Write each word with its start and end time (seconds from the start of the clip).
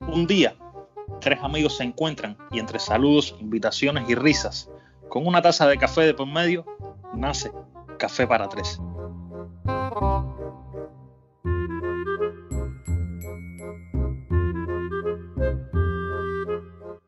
Un 0.00 0.26
día, 0.26 0.56
tres 1.20 1.38
amigos 1.42 1.76
se 1.76 1.84
encuentran 1.84 2.38
y 2.50 2.58
entre 2.58 2.78
saludos, 2.78 3.36
invitaciones 3.38 4.08
y 4.08 4.14
risas, 4.14 4.70
con 5.08 5.26
una 5.26 5.42
taza 5.42 5.66
de 5.68 5.76
café 5.76 6.02
de 6.02 6.14
por 6.14 6.26
medio, 6.26 6.64
nace 7.14 7.50
Café 7.98 8.26
para 8.26 8.48
Tres. 8.48 8.80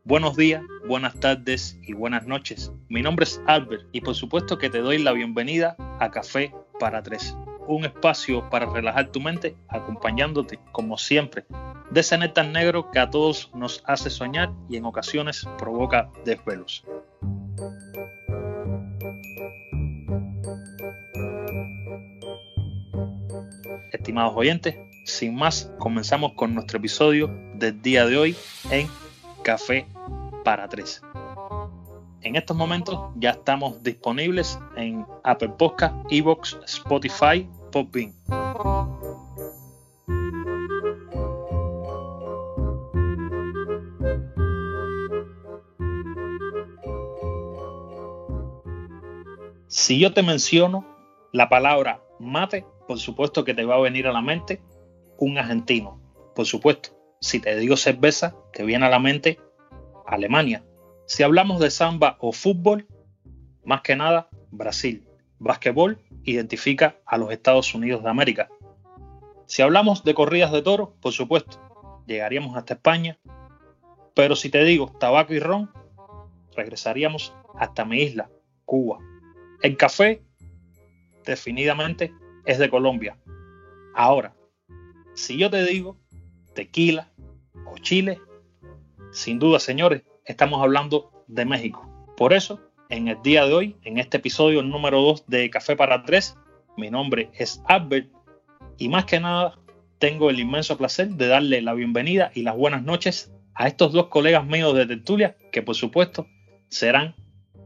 Buenos 0.05 0.37
días, 0.37 0.63
buenas 0.87 1.21
tardes 1.21 1.79
y 1.83 1.93
buenas 1.93 2.27
noches. 2.27 2.73
Mi 2.89 3.03
nombre 3.03 3.25
es 3.25 3.43
Albert 3.47 3.85
y 3.93 4.01
por 4.01 4.15
supuesto 4.15 4.57
que 4.57 4.71
te 4.71 4.81
doy 4.81 4.99
la 4.99 5.13
bienvenida 5.13 5.77
a 6.01 6.11
Café 6.11 6.55
para 6.81 7.03
Tres, 7.03 7.37
un 7.69 7.85
espacio 7.85 8.49
para 8.51 8.67
relajar 8.67 9.09
tu 9.09 9.21
mente 9.21 9.55
acompañándote, 9.69 10.59
como 10.73 10.97
siempre, 10.97 11.45
de 11.91 12.01
ese 12.01 12.17
néctar 12.19 12.47
negro 12.47 12.91
que 12.91 12.99
a 12.99 13.11
todos 13.11 13.51
nos 13.55 13.83
hace 13.87 14.11
soñar 14.11 14.51
y 14.69 14.77
en 14.77 14.87
ocasiones 14.87 15.47
provoca 15.59 16.11
desvelos. 16.25 16.85
Estimados 23.93 24.33
oyentes, 24.35 24.75
sin 25.05 25.35
más, 25.35 25.71
comenzamos 25.79 26.33
con 26.33 26.55
nuestro 26.55 26.79
episodio 26.79 27.29
del 27.55 27.81
día 27.83 28.07
de 28.07 28.17
hoy 28.17 28.37
en 28.71 28.89
Café 29.43 29.87
para 30.45 30.69
Tres. 30.69 31.03
En 32.23 32.37
estos 32.37 32.57
momentos 32.57 32.99
ya 33.17 33.31
estamos 33.31 33.83
disponibles 33.83 34.59
en 34.77 35.07
Apple 35.25 35.51
Podcast, 35.59 35.95
Evox, 36.11 36.59
Spotify, 36.67 37.49
Podbean. 37.71 38.15
Si 49.69 49.99
yo 49.99 50.13
te 50.13 50.23
menciono 50.23 50.87
la 51.33 51.49
palabra 51.49 52.03
mate, 52.19 52.65
por 52.87 52.99
supuesto 52.99 53.45
que 53.45 53.55
te 53.55 53.65
va 53.65 53.77
a 53.77 53.81
venir 53.81 54.07
a 54.07 54.13
la 54.13 54.23
mente 54.23 54.61
un 55.19 55.39
argentino. 55.39 56.01
Por 56.35 56.47
supuesto, 56.47 56.91
si 57.21 57.41
te 57.41 57.57
digo 57.57 57.77
cerveza, 57.77 58.35
te 58.53 58.65
viene 58.65 58.87
a 58.87 58.91
la 58.91 58.99
mente 58.99 59.39
Alemania. 60.07 60.65
Si 61.07 61.23
hablamos 61.23 61.61
de 61.61 61.71
samba 61.71 62.17
o 62.21 62.33
fútbol, 62.33 62.87
más 63.65 63.83
que 63.83 63.97
nada 63.97 64.29
Brasil. 64.51 65.07
Básquetbol 65.39 65.99
identifica 66.31 66.97
a 67.07 67.17
los 67.17 67.31
Estados 67.31 67.75
Unidos 67.75 68.03
de 68.03 68.11
América. 68.11 68.49
Si 69.47 69.63
hablamos 69.63 70.05
de 70.05 70.15
corridas 70.15 70.53
de 70.53 70.63
toros, 70.63 70.91
por 71.01 71.13
supuesto, 71.13 71.59
llegaríamos 72.07 72.57
hasta 72.57 72.75
España. 72.75 73.19
Pero 74.15 74.37
si 74.37 74.51
te 74.51 74.65
digo 74.65 74.93
tabaco 74.99 75.33
y 75.33 75.39
ron, 75.39 75.71
regresaríamos 76.55 77.33
hasta 77.57 77.85
mi 77.85 78.03
isla, 78.03 78.31
Cuba. 78.65 78.99
El 79.63 79.77
café, 79.77 80.23
definitivamente, 81.25 82.13
es 82.45 82.59
de 82.59 82.69
Colombia. 82.69 83.17
Ahora, 83.95 84.35
si 85.15 85.39
yo 85.39 85.51
te 85.51 85.65
digo 85.65 85.97
tequila 86.55 87.11
o 87.67 87.79
Chile, 87.79 88.21
sin 89.13 89.39
duda, 89.39 89.61
señores, 89.61 90.03
estamos 90.25 90.61
hablando 90.63 91.11
de 91.27 91.45
México. 91.45 91.89
Por 92.17 92.33
eso, 92.33 92.61
en 92.89 93.09
el 93.09 93.21
día 93.23 93.45
de 93.45 93.53
hoy, 93.53 93.77
en 93.85 93.99
este 93.99 94.17
episodio 94.17 94.63
número 94.63 95.01
2 95.03 95.27
de 95.27 95.51
Café 95.51 95.77
para 95.77 96.05
Tres, 96.05 96.37
mi 96.77 96.91
nombre 96.91 97.31
es 97.35 97.63
Albert 97.67 98.09
y 98.79 98.89
más 98.89 99.05
que 99.05 99.21
nada 99.21 99.59
tengo 99.99 100.31
el 100.31 100.41
inmenso 100.41 100.79
placer 100.79 101.09
de 101.09 101.27
darle 101.27 101.61
la 101.61 101.75
bienvenida 101.75 102.31
y 102.35 102.43
las 102.43 102.57
buenas 102.57 102.83
noches 102.83 103.33
a 103.55 103.67
estos 103.67 103.93
dos 103.93 104.07
colegas 104.07 104.47
míos 104.47 104.75
de 104.75 104.87
tertulia 104.87 105.37
que 105.53 105.63
por 105.63 105.75
supuesto 105.75 106.27
serán 106.69 107.15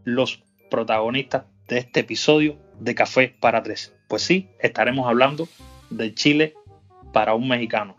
los 0.05 0.43
protagonistas 0.71 1.45
de 1.69 1.79
este 1.79 2.01
episodio 2.01 2.59
de 2.81 2.95
Café 2.95 3.37
para 3.41 3.63
Tres. 3.63 3.95
Pues 4.09 4.23
sí, 4.23 4.49
estaremos 4.59 5.07
hablando 5.07 5.49
de 5.91 6.15
Chile 6.15 6.55
para 7.13 7.35
un 7.35 7.47
mexicano. 7.47 7.97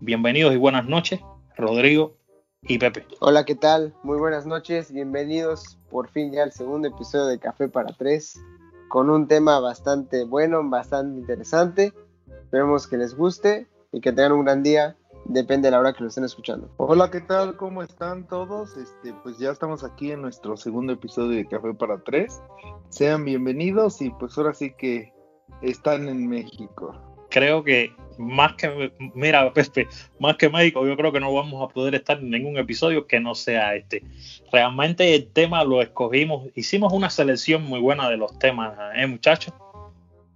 Bienvenidos 0.00 0.54
y 0.54 0.58
buenas 0.58 0.86
noches, 0.86 1.20
Rodrigo 1.56 2.16
y 2.62 2.78
Pepe. 2.78 3.06
Hola, 3.20 3.44
¿qué 3.44 3.54
tal? 3.54 3.94
Muy 4.02 4.18
buenas 4.18 4.46
noches, 4.46 4.92
bienvenidos 4.92 5.78
por 5.94 6.08
fin 6.08 6.32
ya 6.32 6.42
al 6.42 6.50
segundo 6.50 6.88
episodio 6.88 7.26
de 7.26 7.38
Café 7.38 7.68
para 7.68 7.94
Tres, 7.96 8.42
con 8.88 9.10
un 9.10 9.28
tema 9.28 9.60
bastante 9.60 10.24
bueno, 10.24 10.68
bastante 10.68 11.20
interesante. 11.20 11.92
Esperemos 12.26 12.88
que 12.88 12.96
les 12.96 13.14
guste 13.14 13.68
y 13.92 14.00
que 14.00 14.10
tengan 14.10 14.32
un 14.32 14.44
gran 14.44 14.64
día 14.64 14.96
depende 15.26 15.68
de 15.68 15.70
la 15.70 15.78
hora 15.78 15.92
que 15.92 16.02
lo 16.02 16.08
estén 16.08 16.24
escuchando. 16.24 16.68
Hola, 16.78 17.12
¿qué 17.12 17.20
tal? 17.20 17.56
¿Cómo 17.56 17.80
están 17.80 18.26
todos? 18.26 18.76
Este, 18.76 19.14
pues 19.22 19.38
ya 19.38 19.52
estamos 19.52 19.84
aquí 19.84 20.10
en 20.10 20.22
nuestro 20.22 20.56
segundo 20.56 20.94
episodio 20.94 21.36
de 21.36 21.46
Café 21.46 21.72
para 21.74 22.02
Tres. 22.02 22.42
Sean 22.88 23.24
bienvenidos 23.24 24.02
y 24.02 24.10
pues 24.10 24.36
ahora 24.36 24.52
sí 24.52 24.74
que 24.76 25.14
están 25.62 26.08
en 26.08 26.26
México. 26.28 27.13
Creo 27.34 27.64
que 27.64 27.92
más 28.16 28.54
que, 28.54 28.92
mira, 29.12 29.52
Pepe, 29.52 29.88
más 30.20 30.36
que 30.36 30.48
México, 30.48 30.86
yo 30.86 30.96
creo 30.96 31.10
que 31.10 31.18
no 31.18 31.34
vamos 31.34 31.68
a 31.68 31.74
poder 31.74 31.96
estar 31.96 32.16
en 32.16 32.30
ningún 32.30 32.56
episodio 32.58 33.08
que 33.08 33.18
no 33.18 33.34
sea 33.34 33.74
este. 33.74 34.04
Realmente 34.52 35.16
el 35.16 35.26
tema 35.26 35.64
lo 35.64 35.82
escogimos, 35.82 36.48
hicimos 36.54 36.92
una 36.92 37.10
selección 37.10 37.64
muy 37.64 37.80
buena 37.80 38.08
de 38.08 38.18
los 38.18 38.38
temas, 38.38 38.78
¿eh, 38.94 39.08
muchachos? 39.08 39.52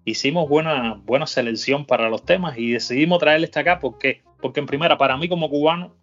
Hicimos 0.04 0.48
buena, 0.48 1.00
buena 1.04 1.28
selección 1.28 1.86
para 1.86 2.10
los 2.10 2.24
temas 2.24 2.58
y 2.58 2.72
decidimos 2.72 3.20
traerle 3.20 3.44
este 3.44 3.60
acá 3.60 3.78
porque 3.78 4.22
porque 4.40 4.58
en 4.58 4.66
primera, 4.66 4.98
para 4.98 5.16
mí 5.16 5.28
como 5.28 5.48
cubano, 5.48 5.94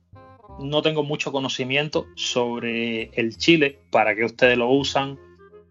no 0.59 0.81
tengo 0.81 1.03
mucho 1.03 1.33
conocimiento 1.33 2.07
sobre 2.15 3.09
el 3.19 3.35
Chile, 3.37 3.79
para 3.91 4.15
que 4.15 4.23
ustedes 4.23 4.57
lo 4.57 4.69
usan, 4.69 5.19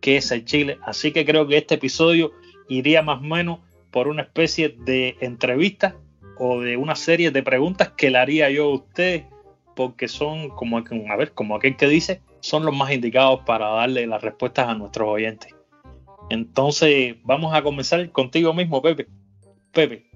qué 0.03 0.19
es 0.19 0.31
el 0.31 0.45
Chile. 0.45 0.77
Así 0.83 1.13
que 1.13 1.25
creo 1.25 1.47
que 1.47 1.57
este 1.57 1.77
episodio 1.77 2.33
iría 2.69 3.01
más 3.01 3.21
o 3.21 3.23
menos 3.25 3.61
por 3.95 4.09
una 4.09 4.23
especie 4.23 4.71
de 4.71 5.17
entrevista 5.21 5.97
o 6.41 6.61
de 6.61 6.77
una 6.77 6.97
serie 6.97 7.31
de 7.31 7.45
preguntas 7.45 7.93
que 7.97 8.11
le 8.11 8.19
haría 8.19 8.51
yo 8.51 8.65
a 8.65 8.75
ustedes, 8.75 9.25
porque 9.77 10.09
son 10.09 10.49
como, 10.49 10.79
a 10.79 11.17
ver, 11.17 11.33
como 11.33 11.55
aquel 11.55 11.77
que 11.77 11.87
dice, 11.87 12.21
son 12.41 12.65
los 12.65 12.77
más 12.77 12.91
indicados 12.91 13.43
para 13.47 13.69
darle 13.69 14.09
las 14.09 14.21
respuestas 14.21 14.67
a 14.67 14.75
nuestros 14.75 15.09
oyentes. 15.09 15.55
Entonces, 16.29 17.15
vamos 17.23 17.55
a 17.55 17.63
comenzar 17.63 18.11
contigo 18.11 18.53
mismo, 18.53 18.83
Pepe. 18.83 19.07
Pepe, 19.71 20.11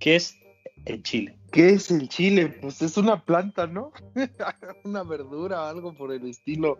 ¿qué 0.00 0.16
es 0.16 0.36
el 0.84 1.00
Chile? 1.04 1.36
¿Qué 1.52 1.68
es 1.68 1.92
el 1.92 2.08
chile? 2.08 2.48
Pues 2.48 2.82
es 2.82 2.96
una 2.96 3.24
planta, 3.24 3.68
¿no? 3.68 3.92
una 4.84 5.04
verdura, 5.04 5.70
algo 5.70 5.94
por 5.94 6.12
el 6.12 6.26
estilo. 6.26 6.78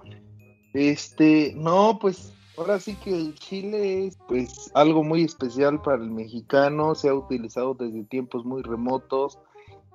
Este, 0.72 1.52
no, 1.54 2.00
pues 2.00 2.32
ahora 2.56 2.78
sí 2.78 2.96
que 2.96 3.10
el 3.10 3.34
chile 3.34 4.06
es 4.06 4.18
pues 4.28 4.70
algo 4.74 5.02
muy 5.02 5.24
especial 5.24 5.80
para 5.82 6.02
el 6.02 6.10
mexicano, 6.10 6.94
se 6.94 7.08
ha 7.08 7.14
utilizado 7.14 7.74
desde 7.74 8.04
tiempos 8.04 8.44
muy 8.44 8.62
remotos 8.62 9.38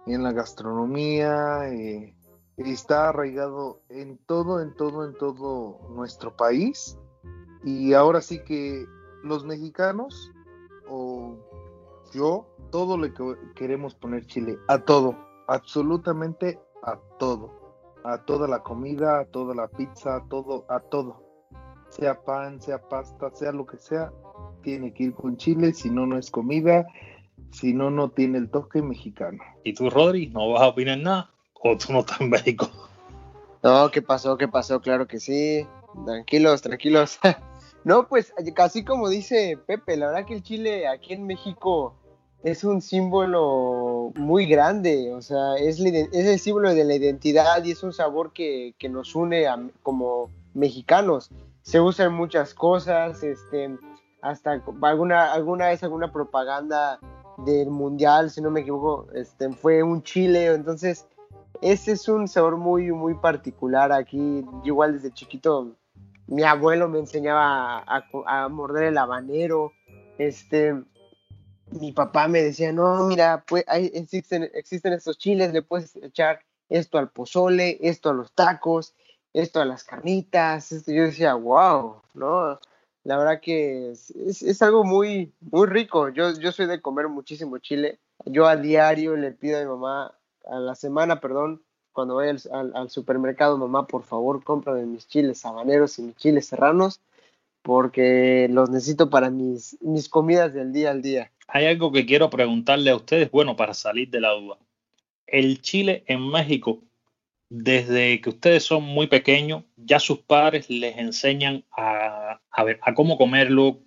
en 0.06 0.24
la 0.24 0.32
gastronomía, 0.32 1.70
eh, 1.70 2.16
está 2.58 3.10
arraigado 3.10 3.82
en 3.90 4.18
todo, 4.26 4.62
en 4.62 4.74
todo, 4.76 5.06
en 5.06 5.14
todo 5.18 5.80
nuestro 5.90 6.36
país. 6.36 6.98
Y 7.64 7.94
ahora 7.94 8.22
sí 8.22 8.40
que 8.44 8.86
los 9.24 9.46
mexicanos, 9.46 10.32
o 10.90 11.38
yo, 12.14 12.48
todo 12.72 12.98
le 12.98 13.14
queremos 13.56 13.96
poner 13.96 14.26
chile, 14.26 14.58
a 14.68 14.80
todo, 14.80 15.16
absolutamente 15.48 16.60
a 16.84 16.98
todo, 17.20 17.52
a 18.04 18.24
toda 18.26 18.48
la 18.48 18.64
comida, 18.64 19.20
a 19.20 19.26
toda 19.26 19.54
la 19.54 19.68
pizza, 19.68 20.16
a 20.16 20.26
todo, 20.28 20.66
a 20.70 20.80
todo, 20.80 21.29
sea 21.90 22.22
pan, 22.22 22.62
sea 22.62 22.80
pasta, 22.80 23.30
sea 23.32 23.52
lo 23.52 23.66
que 23.66 23.78
sea, 23.78 24.12
tiene 24.62 24.94
que 24.94 25.06
ir 25.06 25.14
con 25.14 25.38
chile, 25.38 25.74
si 25.74 25.90
no, 25.90 26.06
no 26.06 26.18
es 26.18 26.32
comida, 26.32 26.88
si 27.52 27.74
no, 27.74 27.90
no 27.90 28.10
tiene 28.10 28.38
el 28.38 28.50
toque 28.50 28.82
mexicano. 28.82 29.40
¿Y 29.64 29.74
tú, 29.74 29.90
Rodri, 29.90 30.28
no 30.28 30.50
vas 30.52 30.62
a 30.62 30.68
opinar 30.68 30.98
nada? 30.98 31.32
¿O 31.54 31.78
tú 31.78 31.92
no 31.92 32.00
estás 32.00 32.22
en 32.22 32.30
México? 32.30 32.70
No, 33.64 33.92
¿qué 33.92 34.02
pasó? 34.02 34.38
¿Qué 34.38 34.48
pasó? 34.48 34.80
Claro 34.80 35.08
que 35.08 35.20
sí. 35.20 35.68
Tranquilos, 36.06 36.62
tranquilos. 36.62 37.20
no, 37.84 38.08
pues 38.08 38.34
casi 38.56 38.84
como 38.84 39.10
dice 39.10 39.58
Pepe, 39.66 39.98
la 39.98 40.08
verdad 40.08 40.26
que 40.26 40.36
el 40.36 40.44
chile 40.44 40.88
aquí 40.88 41.14
en 41.14 41.26
México 41.26 41.96
es 42.44 42.64
un 42.64 42.82
símbolo 42.82 44.14
muy 44.16 44.46
grande, 44.46 45.12
o 45.14 45.22
sea, 45.22 45.56
es, 45.58 45.80
el 45.80 46.40
símbolo 46.40 46.74
de 46.74 46.86
la 46.86 46.96
identidad 46.96 47.64
y 47.66 47.72
es 47.72 47.84
un 47.84 47.92
sabor 47.92 48.32
que, 48.32 48.74
nos 48.90 49.14
une 49.14 49.46
como 49.84 50.30
mexicanos. 50.54 51.32
Se 51.70 51.80
usa 51.80 52.06
en 52.06 52.14
muchas 52.14 52.56
cosas, 52.56 53.22
este, 53.22 53.78
hasta 54.24 54.60
alguna, 54.82 55.32
alguna 55.32 55.68
vez 55.68 55.84
alguna 55.84 56.12
propaganda 56.12 57.00
del 57.46 57.70
mundial, 57.70 58.32
si 58.32 58.42
no 58.42 58.50
me 58.50 58.62
equivoco, 58.62 59.06
este, 59.14 59.54
fue 59.54 59.84
un 59.84 60.02
chile, 60.02 60.48
entonces 60.48 61.08
ese 61.62 61.92
es 61.92 62.10
un 62.10 62.28
sabor 62.28 62.58
muy, 62.58 62.92
muy 62.92 63.14
particular 63.14 63.92
aquí. 63.92 64.44
igual 64.64 64.94
desde 64.94 65.14
chiquito, 65.14 65.76
mi 66.26 66.42
abuelo 66.42 66.90
me 66.90 66.98
enseñaba 66.98 67.84
a, 67.86 68.50
morder 68.50 68.86
el 68.86 68.98
habanero, 68.98 69.72
este, 70.18 70.74
mi 71.70 71.92
papá 71.92 72.28
me 72.28 72.42
decía, 72.42 72.72
no, 72.72 73.06
mira, 73.06 73.44
pues 73.48 73.64
existen, 73.70 74.50
existen 74.56 74.94
estos 74.94 75.20
chiles, 75.20 75.54
le 75.54 75.62
puedes 75.62 75.96
echar 75.98 76.40
esto 76.68 76.98
al 76.98 77.12
pozole, 77.12 77.78
esto 77.80 78.10
a 78.10 78.14
los 78.14 78.32
tacos, 78.34 78.96
esto 79.34 79.62
a 79.62 79.66
las 79.66 79.84
carnitas. 79.84 80.86
Yo 80.86 81.04
decía, 81.04 81.34
wow, 81.36 82.02
¿no? 82.14 82.60
La 83.04 83.18
verdad 83.18 83.42
que 83.42 83.92
es, 83.92 84.62
algo 84.62 84.84
muy, 84.84 85.32
muy 85.40 85.68
rico. 85.68 86.10
Yo, 86.10 86.38
yo 86.40 86.52
soy 86.52 86.66
de 86.66 86.82
comer 86.82 87.08
muchísimo 87.08 87.58
chile. 87.60 88.00
Yo 88.26 88.46
a 88.48 88.56
diario 88.56 89.16
le 89.16 89.32
pido 89.32 89.58
a 89.58 89.62
mi 89.62 89.68
mamá, 89.68 90.14
a 90.46 90.60
la 90.60 90.76
semana, 90.76 91.22
perdón, 91.22 91.62
cuando 91.92 92.16
vaya 92.16 92.36
al, 92.52 92.90
supermercado, 92.90 93.58
mamá, 93.58 93.88
por 93.88 94.04
favor, 94.04 94.44
cómprame 94.44 94.86
mis 94.86 95.08
chiles 95.08 95.46
habaneros 95.46 95.98
y 96.00 96.04
mis 96.04 96.16
chiles 96.16 96.46
serranos, 96.48 97.02
porque 97.62 98.48
los 98.50 98.70
necesito 98.70 99.10
para 99.10 99.30
mis, 99.30 99.78
mis 99.82 100.10
comidas 100.10 100.54
del 100.54 100.72
día 100.72 100.92
al 100.92 101.02
día. 101.02 101.32
Hay 101.48 101.66
algo 101.66 101.92
que 101.92 102.06
quiero 102.06 102.30
preguntarle 102.30 102.92
a 102.92 102.96
ustedes, 102.96 103.32
bueno, 103.32 103.56
para 103.56 103.74
salir 103.74 104.10
de 104.10 104.22
la 104.22 104.32
duda. 104.32 104.58
El 105.26 105.62
chile 105.62 106.04
en 106.08 106.28
México, 106.30 106.80
desde 107.50 108.22
que 108.22 108.30
ustedes 108.30 108.64
son 108.64 108.84
muy 108.84 109.08
pequeños, 109.08 109.64
ya 109.76 110.00
sus 110.00 110.20
padres 110.20 110.70
les 110.70 110.98
enseñan 110.98 111.66
a, 111.76 112.40
ver, 112.64 112.80
a 112.84 112.94
cómo 112.94 113.18
comerlo, 113.18 113.82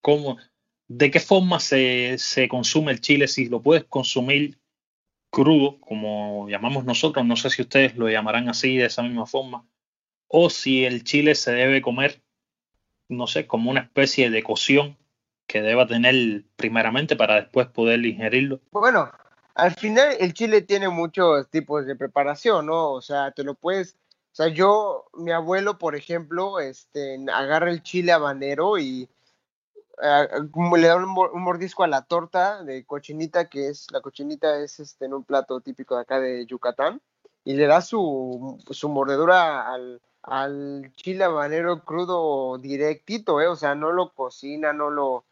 cómo, 0.00 0.38
de 0.86 1.10
qué 1.10 1.20
forma 1.20 1.58
se, 1.60 2.16
se 2.18 2.48
consume 2.48 2.92
el 2.92 3.00
chile, 3.00 3.26
si 3.26 3.48
lo 3.48 3.60
puedes 3.60 3.84
consumir 3.84 4.58
crudo, 5.30 5.78
como 5.80 6.48
llamamos 6.48 6.84
nosotros, 6.84 7.26
no 7.26 7.36
sé 7.36 7.50
si 7.50 7.62
ustedes 7.62 7.96
lo 7.96 8.08
llamarán 8.08 8.48
así 8.48 8.76
de 8.76 8.86
esa 8.86 9.02
misma 9.02 9.26
forma, 9.26 9.66
o 10.28 10.48
si 10.48 10.84
el 10.84 11.04
chile 11.04 11.34
se 11.34 11.52
debe 11.52 11.82
comer, 11.82 12.22
no 13.08 13.26
sé, 13.26 13.46
como 13.46 13.70
una 13.70 13.80
especie 13.80 14.30
de 14.30 14.42
cocción 14.42 14.96
que 15.46 15.62
deba 15.62 15.86
tener 15.86 16.44
primeramente 16.56 17.16
para 17.16 17.36
después 17.36 17.66
poder 17.68 18.04
ingerirlo. 18.04 18.60
Bueno, 18.70 19.10
al 19.58 19.74
final 19.74 20.16
el 20.20 20.32
chile 20.34 20.62
tiene 20.62 20.88
muchos 20.88 21.48
tipos 21.50 21.84
de 21.84 21.96
preparación, 21.96 22.66
¿no? 22.66 22.92
O 22.92 23.02
sea, 23.02 23.32
te 23.32 23.42
lo 23.42 23.54
puedes, 23.54 23.96
o 24.32 24.34
sea, 24.36 24.48
yo, 24.48 25.06
mi 25.14 25.32
abuelo, 25.32 25.78
por 25.78 25.96
ejemplo, 25.96 26.60
este, 26.60 27.18
agarra 27.32 27.70
el 27.70 27.82
chile 27.82 28.12
habanero 28.12 28.78
y 28.78 29.08
le 30.00 30.86
da 30.86 30.96
un, 30.96 31.12
mordisco 31.42 31.82
a 31.82 31.88
la 31.88 32.02
torta 32.02 32.62
de 32.62 32.84
cochinita, 32.86 33.48
que 33.48 33.68
es, 33.68 33.90
la 33.90 34.00
cochinita 34.00 34.60
es 34.60 34.78
este, 34.78 35.06
en 35.06 35.14
un 35.14 35.24
plato 35.24 35.60
típico 35.60 35.96
de 35.96 36.02
acá 36.02 36.20
de 36.20 36.46
Yucatán, 36.46 37.00
y 37.44 37.54
le 37.54 37.66
da 37.66 37.80
su, 37.80 38.58
su 38.70 38.88
mordedura 38.88 39.72
al, 39.72 40.00
al 40.22 40.92
chile 40.94 41.24
habanero 41.24 41.84
crudo 41.84 42.58
directito, 42.58 43.40
¿eh? 43.40 43.48
O 43.48 43.56
sea, 43.56 43.74
no 43.74 43.90
lo 43.90 44.12
cocina, 44.14 44.72
no 44.72 44.90
lo... 44.90 45.24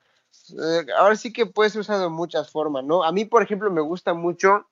Eh, 0.51 0.87
ahora 0.97 1.17
sí 1.17 1.33
que 1.33 1.47
puede 1.47 1.71
ser 1.71 1.81
usado 1.81 2.03
de 2.03 2.09
muchas 2.09 2.51
formas, 2.51 2.85
¿no? 2.85 3.05
A 3.05 3.13
mí, 3.13 3.25
por 3.25 3.43
ejemplo, 3.43 3.71
me 3.71 3.81
gusta 3.81 4.15
mucho 4.15 4.67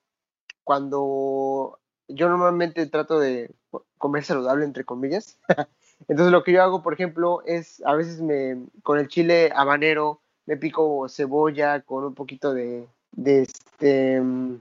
cuando 0.63 1.79
yo 2.07 2.29
normalmente 2.29 2.85
trato 2.87 3.19
de 3.19 3.51
comer 3.97 4.23
saludable, 4.23 4.65
entre 4.65 4.83
comillas. 4.83 5.37
Entonces 6.07 6.31
lo 6.31 6.43
que 6.43 6.51
yo 6.51 6.61
hago, 6.61 6.83
por 6.83 6.93
ejemplo, 6.93 7.41
es 7.45 7.81
a 7.85 7.93
veces 7.93 8.21
me 8.21 8.57
con 8.83 8.99
el 8.99 9.07
chile 9.07 9.51
habanero 9.55 10.21
me 10.45 10.57
pico 10.57 11.07
cebolla 11.09 11.81
con 11.81 12.03
un 12.03 12.13
poquito 12.13 12.53
de, 12.53 12.87
de 13.11 13.41
este 13.43 14.21
mm, 14.21 14.59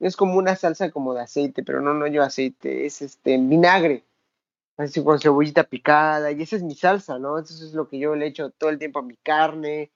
es 0.00 0.16
como 0.16 0.36
una 0.36 0.56
salsa 0.56 0.90
como 0.90 1.14
de 1.14 1.22
aceite, 1.22 1.62
pero 1.62 1.80
no 1.80 1.94
no 1.94 2.06
yo 2.06 2.22
aceite, 2.22 2.86
es 2.86 3.02
este 3.02 3.36
vinagre. 3.38 4.04
Así 4.76 5.04
con 5.04 5.20
cebollita 5.20 5.62
picada 5.62 6.32
y 6.32 6.42
esa 6.42 6.56
es 6.56 6.62
mi 6.64 6.74
salsa, 6.74 7.18
¿no? 7.20 7.38
Eso 7.38 7.64
es 7.64 7.74
lo 7.74 7.88
que 7.88 8.00
yo 8.00 8.16
le 8.16 8.26
echo 8.26 8.50
todo 8.50 8.70
el 8.70 8.78
tiempo 8.78 8.98
a 8.98 9.02
mi 9.02 9.14
carne, 9.16 9.92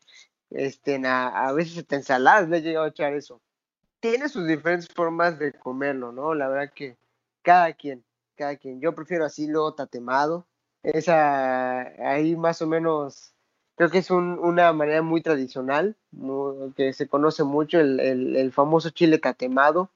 este, 0.51 1.01
a, 1.07 1.49
a 1.49 1.53
veces 1.53 1.79
hasta 1.79 1.97
ensaladas 1.97 2.49
le 2.49 2.59
he 2.59 2.63
llegado 2.63 2.87
a 2.87 2.91
echar 2.91 3.15
eso. 3.15 3.41
Tiene 4.01 4.29
sus 4.29 4.47
diferentes 4.47 4.89
formas 4.89 5.39
de 5.39 5.53
comerlo, 5.53 6.13
¿no? 6.13 6.35
La 6.35 6.49
verdad 6.49 6.73
que 6.75 6.97
cada 7.43 7.73
quien 7.73 8.05
cada 8.39 8.57
quien. 8.57 8.81
Yo 8.81 8.95
prefiero 8.95 9.27
así 9.27 9.49
lo 9.49 9.75
tatemado. 9.75 10.47
Esa, 10.83 11.81
ahí 12.09 12.37
más 12.37 12.63
o 12.63 12.67
menos, 12.67 13.35
creo 13.75 13.91
que 13.91 13.99
es 13.99 14.11
una 14.11 14.73
manera 14.73 15.03
muy 15.03 15.21
tradicional, 15.21 15.97
que 16.77 16.93
se 16.95 17.09
conoce 17.09 17.45
mucho, 17.45 17.81
el, 17.81 18.53
famoso 18.53 18.91
chile 18.91 19.19
tatemado 19.19 19.91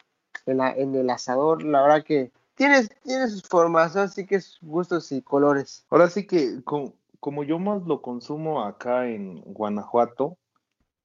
en, 0.45 0.61
en, 0.61 0.95
el 0.95 1.09
asador. 1.09 1.63
La 1.63 1.81
verdad 1.83 2.05
que 2.05 2.33
tiene, 2.57 2.87
tiene 3.05 3.29
sus 3.29 3.45
formas, 3.45 3.97
así 3.97 4.27
que 4.27 4.35
es 4.37 4.59
gustos 4.61 5.13
y 5.13 5.23
colores. 5.23 5.87
Ahora 5.89 6.11
sí 6.11 6.27
que 6.27 6.61
como 6.65 7.45
yo 7.45 7.59
más 7.61 7.83
lo 7.87 8.03
consumo 8.03 8.65
acá 8.65 9.07
en 9.07 9.41
Guanajuato, 9.47 10.37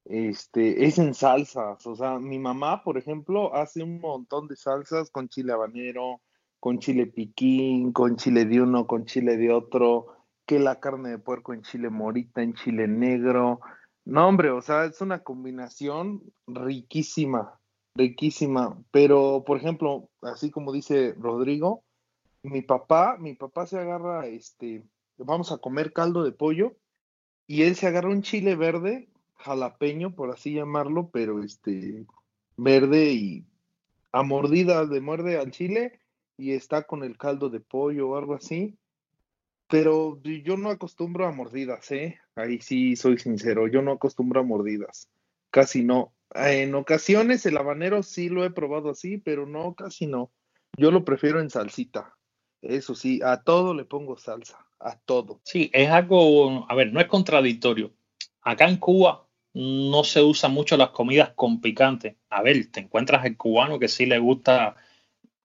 este, 0.09 0.85
es 0.85 0.97
en 0.97 1.13
salsas. 1.13 1.85
O 1.85 1.95
sea, 1.95 2.19
mi 2.19 2.39
mamá, 2.39 2.83
por 2.83 2.97
ejemplo, 2.97 3.53
hace 3.55 3.83
un 3.83 3.99
montón 3.99 4.47
de 4.47 4.55
salsas 4.55 5.09
con 5.11 5.29
chile 5.29 5.53
habanero, 5.53 6.21
con 6.59 6.79
chile 6.79 7.07
piquín, 7.07 7.91
con 7.93 8.15
chile 8.15 8.45
de 8.45 8.61
uno, 8.61 8.87
con 8.87 9.05
chile 9.05 9.37
de 9.37 9.51
otro, 9.51 10.07
que 10.45 10.59
la 10.59 10.79
carne 10.79 11.09
de 11.09 11.19
puerco 11.19 11.53
en 11.53 11.61
chile 11.61 11.89
morita, 11.89 12.41
en 12.41 12.53
chile 12.53 12.87
negro. 12.87 13.59
No, 14.05 14.27
hombre, 14.27 14.51
o 14.51 14.61
sea, 14.61 14.85
es 14.85 15.01
una 15.01 15.23
combinación 15.23 16.23
riquísima, 16.47 17.59
riquísima. 17.95 18.81
Pero, 18.91 19.43
por 19.45 19.57
ejemplo, 19.57 20.09
así 20.21 20.49
como 20.49 20.71
dice 20.71 21.13
Rodrigo, 21.19 21.83
mi 22.43 22.61
papá, 22.61 23.17
mi 23.19 23.33
papá 23.35 23.67
se 23.67 23.77
agarra, 23.77 24.25
este, 24.27 24.83
vamos 25.17 25.51
a 25.51 25.57
comer 25.57 25.91
caldo 25.93 26.23
de 26.23 26.31
pollo, 26.31 26.77
y 27.45 27.63
él 27.63 27.75
se 27.75 27.87
agarra 27.87 28.09
un 28.09 28.21
chile 28.21 28.55
verde, 28.55 29.09
jalapeño, 29.37 30.15
por 30.15 30.31
así 30.31 30.53
llamarlo, 30.53 31.09
pero 31.11 31.43
este, 31.43 32.05
verde 32.57 33.11
y 33.11 33.45
a 34.11 34.23
mordidas 34.23 34.89
de 34.89 35.01
muerde 35.01 35.37
al 35.37 35.51
chile 35.51 35.99
y 36.37 36.51
está 36.51 36.83
con 36.83 37.03
el 37.03 37.17
caldo 37.17 37.49
de 37.49 37.59
pollo 37.59 38.09
o 38.09 38.17
algo 38.17 38.35
así. 38.35 38.77
Pero 39.69 40.21
yo 40.23 40.55
no 40.55 40.69
acostumbro 40.69 41.27
a 41.27 41.31
mordidas, 41.31 41.91
¿eh? 41.91 42.19
Ahí 42.35 42.59
sí 42.61 42.95
soy 42.95 43.17
sincero, 43.17 43.67
yo 43.67 43.81
no 43.81 43.91
acostumbro 43.91 44.39
a 44.39 44.43
mordidas. 44.43 45.09
Casi 45.51 45.83
no. 45.83 46.13
En 46.33 46.73
ocasiones 46.75 47.45
el 47.45 47.57
habanero 47.57 48.01
sí 48.03 48.29
lo 48.29 48.45
he 48.45 48.49
probado 48.49 48.89
así, 48.89 49.17
pero 49.17 49.45
no, 49.45 49.75
casi 49.75 50.07
no. 50.07 50.31
Yo 50.77 50.91
lo 50.91 51.03
prefiero 51.03 51.41
en 51.41 51.49
salsita. 51.49 52.15
Eso 52.61 52.95
sí, 52.95 53.19
a 53.23 53.43
todo 53.43 53.73
le 53.73 53.83
pongo 53.85 54.17
salsa, 54.17 54.65
a 54.79 54.97
todo. 54.97 55.41
Sí, 55.43 55.69
es 55.73 55.89
algo, 55.89 56.65
a 56.69 56.75
ver, 56.75 56.93
no 56.93 57.01
es 57.01 57.07
contradictorio. 57.07 57.91
Acá 58.41 58.69
en 58.69 58.77
Cuba 58.77 59.26
no 59.57 60.03
se 60.03 60.21
usan 60.21 60.53
mucho 60.53 60.77
las 60.77 60.91
comidas 60.91 61.31
con 61.31 61.61
picante. 61.61 62.15
A 62.29 62.43
ver, 62.43 62.71
te 62.71 62.79
encuentras 62.79 63.25
el 63.25 63.37
cubano 63.37 63.79
que 63.79 63.87
sí 63.87 64.05
le 64.05 64.19
gusta 64.19 64.75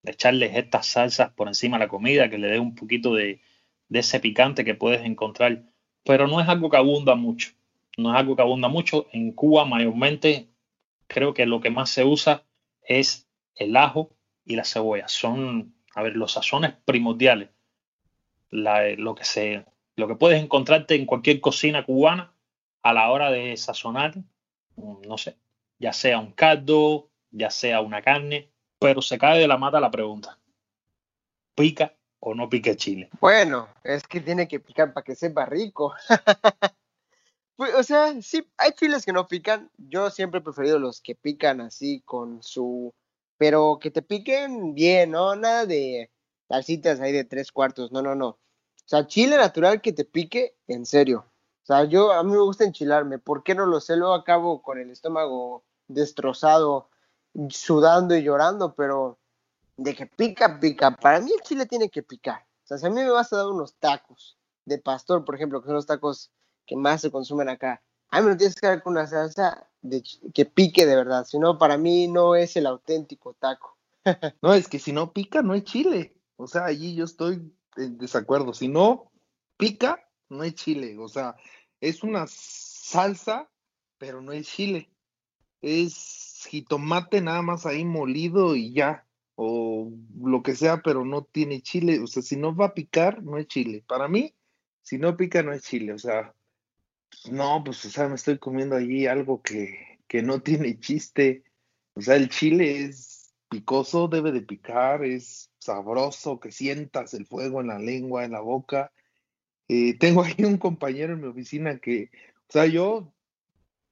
echarles 0.05 0.55
estas 0.55 0.87
salsas 0.87 1.31
por 1.31 1.49
encima 1.49 1.79
de 1.79 1.85
la 1.87 1.89
comida, 1.89 2.29
que 2.29 2.37
le 2.37 2.49
dé 2.49 2.59
un 2.59 2.75
poquito 2.75 3.15
de, 3.15 3.41
ese 3.89 4.21
picante 4.21 4.67
que 4.67 4.75
puedes 4.75 5.01
encontrar. 5.07 5.65
Pero 6.05 6.27
no 6.27 6.43
es 6.43 6.49
algo 6.49 6.69
que 6.69 6.77
abunda 6.77 7.15
mucho. 7.15 7.53
No 7.97 8.11
es 8.13 8.19
algo 8.19 8.37
que 8.37 8.43
abunda 8.43 8.69
mucho. 8.69 9.07
En 9.13 9.33
Cuba 9.33 9.65
mayormente 9.65 10.51
creo 11.07 11.33
que 11.33 11.47
lo 11.47 11.63
que 11.63 11.71
más 11.71 11.89
se 11.89 12.05
usa 12.05 12.45
es 12.83 13.27
el 13.55 13.75
ajo 13.79 14.15
y 14.45 14.57
la 14.57 14.65
cebolla. 14.65 15.09
Son, 15.09 15.75
a 15.95 16.03
ver, 16.03 16.17
los 16.17 16.33
sazones 16.33 16.75
primordiales. 16.85 17.49
lo, 18.51 19.15
que 19.15 19.25
se, 19.25 19.65
lo 19.97 20.07
que 20.07 20.17
puedes 20.17 20.43
encontrarte 20.43 20.97
en 20.97 21.07
cualquier 21.07 21.41
cocina 21.41 21.87
cubana 21.87 22.35
a 22.83 22.93
la 22.93 23.11
hora 23.11 23.31
de 23.31 23.57
sazonar, 23.57 24.15
no 24.77 25.19
sé, 25.19 25.37
ya 25.79 25.93
sea 25.93 26.19
un 26.19 26.33
caldo, 26.33 27.11
ya 27.31 27.51
sea 27.51 27.81
una 27.81 28.03
carne, 28.03 28.51
pero 28.79 29.03
se 29.03 29.19
cae 29.19 29.41
de 29.41 29.49
la 29.49 29.59
mata 29.59 29.81
la 29.81 29.91
pregunta. 29.91 30.39
¿Pica 31.55 31.95
o 32.21 32.35
no 32.35 32.49
pica 32.49 32.75
chile? 32.77 33.11
Bueno, 33.21 33.69
es 33.85 34.07
que 34.07 34.21
tiene 34.21 34.49
que 34.49 34.61
picar 34.61 34.93
para 34.93 35.05
que 35.05 35.15
sepa 35.15 35.47
rico. 35.47 35.95
Pues, 37.55 37.75
o 37.75 37.83
sea, 37.83 38.21
sí, 38.23 38.45
hay 38.57 38.73
chiles 38.73 39.05
que 39.05 39.13
no 39.13 39.29
pican. 39.29 39.71
Yo 39.77 40.11
siempre 40.11 40.41
he 40.41 40.43
preferido 40.43 40.81
los 40.81 41.01
que 41.01 41.15
pican 41.15 41.61
así 41.61 42.01
con 42.01 42.43
su... 42.43 42.93
Pero 43.37 43.79
que 43.81 43.91
te 43.91 44.03
piquen 44.03 44.75
bien, 44.75 45.13
¿no? 45.13 45.37
Nada 45.37 45.67
de 45.67 46.11
salsitas 46.49 46.99
ahí 47.01 47.13
de 47.13 47.25
tres 47.25 47.53
cuartos. 47.53 47.93
No, 47.93 48.03
no, 48.03 48.17
no. 48.17 48.29
O 48.29 48.39
sea, 48.87 49.07
chile 49.07 49.37
natural 49.37 49.81
que 49.81 49.93
te 49.93 50.05
pique, 50.05 50.57
en 50.67 50.87
serio. 50.87 51.32
O 51.63 51.67
sea, 51.67 51.85
yo 51.85 52.13
a 52.13 52.23
mí 52.25 52.33
me 52.33 52.41
gusta 52.41 52.65
enchilarme. 52.65 53.19
¿Por 53.19 53.43
qué 53.43 53.55
no 53.55 53.67
lo 53.67 53.81
sé? 53.81 53.97
Luego 53.97 54.15
acabo 54.15 54.63
con 54.63 54.79
el 54.79 54.91
estómago 54.91 55.65
destrozado 55.87 56.89
sudando 57.51 58.17
y 58.17 58.23
llorando, 58.23 58.75
pero 58.75 59.19
de 59.77 59.95
que 59.95 60.07
pica, 60.07 60.59
pica. 60.59 60.91
Para 60.97 61.21
mí 61.21 61.31
el 61.33 61.41
chile 61.43 61.67
tiene 61.67 61.89
que 61.89 62.03
picar. 62.03 62.45
O 62.65 62.67
sea, 62.67 62.79
si 62.79 62.87
a 62.87 62.91
mí 62.91 62.97
me 62.97 63.11
vas 63.11 63.33
a 63.33 63.39
dar 63.39 63.47
unos 63.47 63.75
tacos 63.75 64.37
de 64.65 64.79
pastor, 64.79 65.25
por 65.25 65.35
ejemplo, 65.35 65.61
que 65.61 65.67
son 65.67 65.77
los 65.77 65.87
tacos 65.87 66.31
que 66.67 66.77
más 66.77 67.01
se 67.01 67.11
consumen 67.11 67.49
acá, 67.49 67.83
a 68.11 68.19
mí 68.19 68.27
me 68.27 68.33
lo 68.33 68.37
tienes 68.37 68.55
que 68.55 68.67
dar 68.67 68.83
con 68.83 68.93
una 68.93 69.07
salsa 69.07 69.69
que 70.35 70.45
pique 70.45 70.85
de 70.85 70.97
verdad. 70.97 71.25
Si 71.27 71.39
no, 71.39 71.59
para 71.59 71.79
mí 71.79 72.09
no 72.09 72.35
es 72.35 72.57
el 72.57 72.67
auténtico 72.67 73.35
taco. 73.35 73.77
no, 74.43 74.53
es 74.53 74.69
que 74.69 74.79
si 74.79 74.93
no 74.93 75.13
pica, 75.13 75.43
no 75.43 75.55
hay 75.55 75.63
chile. 75.63 76.17
O 76.37 76.47
sea, 76.47 76.65
allí 76.65 76.95
yo 76.95 77.05
estoy 77.05 77.53
en 77.77 77.99
desacuerdo. 77.99 78.53
Si 78.53 78.69
no 78.69 79.11
pica, 79.57 80.09
no 80.33 80.43
hay 80.43 80.53
chile. 80.53 80.97
O 80.99 81.09
sea, 81.09 81.37
es 81.81 82.03
una 82.03 82.27
salsa, 82.29 83.51
pero 83.99 84.21
no 84.23 84.33
hay 84.33 84.43
chile. 84.43 84.91
es 85.61 86.47
jitomate 86.49 87.21
nada 87.21 87.43
más 87.43 87.67
ahí 87.67 87.85
molido 87.85 88.57
y 88.57 88.73
ya, 88.73 89.07
o 89.37 89.93
lo 90.21 90.43
que 90.43 90.57
sea, 90.57 90.83
pero 90.83 91.05
no 91.05 91.25
tiene 91.25 91.63
chile. 91.63 92.01
O 92.01 92.07
sea, 92.07 92.23
si 92.23 92.37
no 92.37 92.55
va 92.55 92.67
a 92.67 92.75
picar, 92.75 93.23
no 93.23 93.39
es 93.39 93.47
chile. 93.47 93.85
Para 93.87 94.09
mí, 94.09 94.35
si 94.83 94.99
no 94.99 95.17
pica, 95.17 95.43
no 95.43 95.53
es 95.53 95.63
chile. 95.63 95.93
O 95.93 95.99
sea, 95.99 96.35
no, 97.31 97.63
pues, 97.65 97.85
o 97.85 97.91
sea, 97.91 98.09
me 98.09 98.17
estoy 98.17 98.39
comiendo 98.39 98.77
allí 98.77 99.07
algo 99.07 99.43
que, 99.43 99.99
que 100.09 100.23
no 100.23 100.41
tiene 100.43 100.79
chiste. 100.81 101.45
O 101.95 102.01
sea, 102.01 102.17
el 102.17 102.29
chile 102.29 102.85
es 102.85 103.35
picoso, 103.49 104.09
debe 104.09 104.33
de 104.33 104.43
picar, 104.43 105.05
es 105.05 105.51
sabroso, 105.59 106.41
que 106.41 106.51
sientas 106.51 107.15
el 107.15 107.27
fuego 107.27 107.61
en 107.61 107.69
la 107.69 107.79
lengua, 107.79 108.25
en 108.25 108.33
la 108.33 108.41
boca. 108.41 108.93
Eh, 109.75 109.97
tengo 109.99 110.23
ahí 110.23 110.35
un 110.45 110.59
compañero 110.59 111.15
en 111.15 111.23
mi 111.23 111.29
oficina 111.29 111.79
que, 111.79 112.11
o 112.47 112.53
sea, 112.53 112.67
yo 112.67 113.11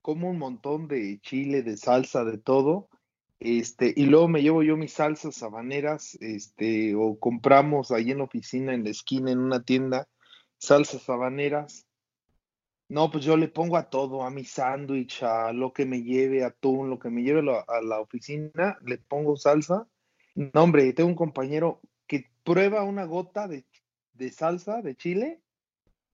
como 0.03 0.29
un 0.29 0.39
montón 0.39 0.89
de 0.89 1.19
chile, 1.23 1.63
de 1.63 1.79
salsa, 1.79 2.23
de 2.23 2.37
todo, 2.37 2.91
este, 3.39 3.95
y 3.97 4.05
luego 4.05 4.29
me 4.29 4.43
llevo 4.43 4.63
yo 4.63 4.77
mis 4.77 4.93
salsas 4.93 5.43
habaneras, 5.43 6.19
este, 6.21 6.95
o 6.95 7.19
compramos 7.19 7.93
ahí 7.93 8.11
en 8.11 8.19
la 8.19 8.25
oficina, 8.25 8.75
en 8.75 8.85
la 8.85 8.91
esquina, 8.91 9.31
en 9.31 9.39
una 9.39 9.65
tienda, 9.65 10.07
salsas 10.59 11.09
habaneras. 11.09 11.87
No, 12.91 13.11
pues 13.11 13.25
yo 13.25 13.39
le 13.39 13.49
pongo 13.49 13.79
a 13.79 13.89
todo, 13.89 14.23
a 14.23 14.31
mi 14.31 14.45
sándwich, 14.45 15.23
a 15.23 15.55
lo 15.55 15.73
que 15.73 15.87
me 15.87 16.03
lleve, 16.03 16.45
atún, 16.45 16.91
lo 16.91 16.99
que 16.99 17.09
me 17.09 17.23
lleve 17.23 17.41
a 17.41 17.81
la 17.81 18.01
oficina, 18.01 18.77
le 18.85 18.99
pongo 18.99 19.39
salsa. 19.39 19.89
No, 20.35 20.63
hombre, 20.63 20.93
tengo 20.93 21.09
un 21.09 21.17
compañero 21.17 21.81
que 22.07 22.27
prueba 22.45 22.83
una 22.83 23.05
gota 23.05 23.49
de, 23.49 23.65
de 24.13 24.31
salsa, 24.31 24.83
de 24.83 24.95
chile, 24.95 25.41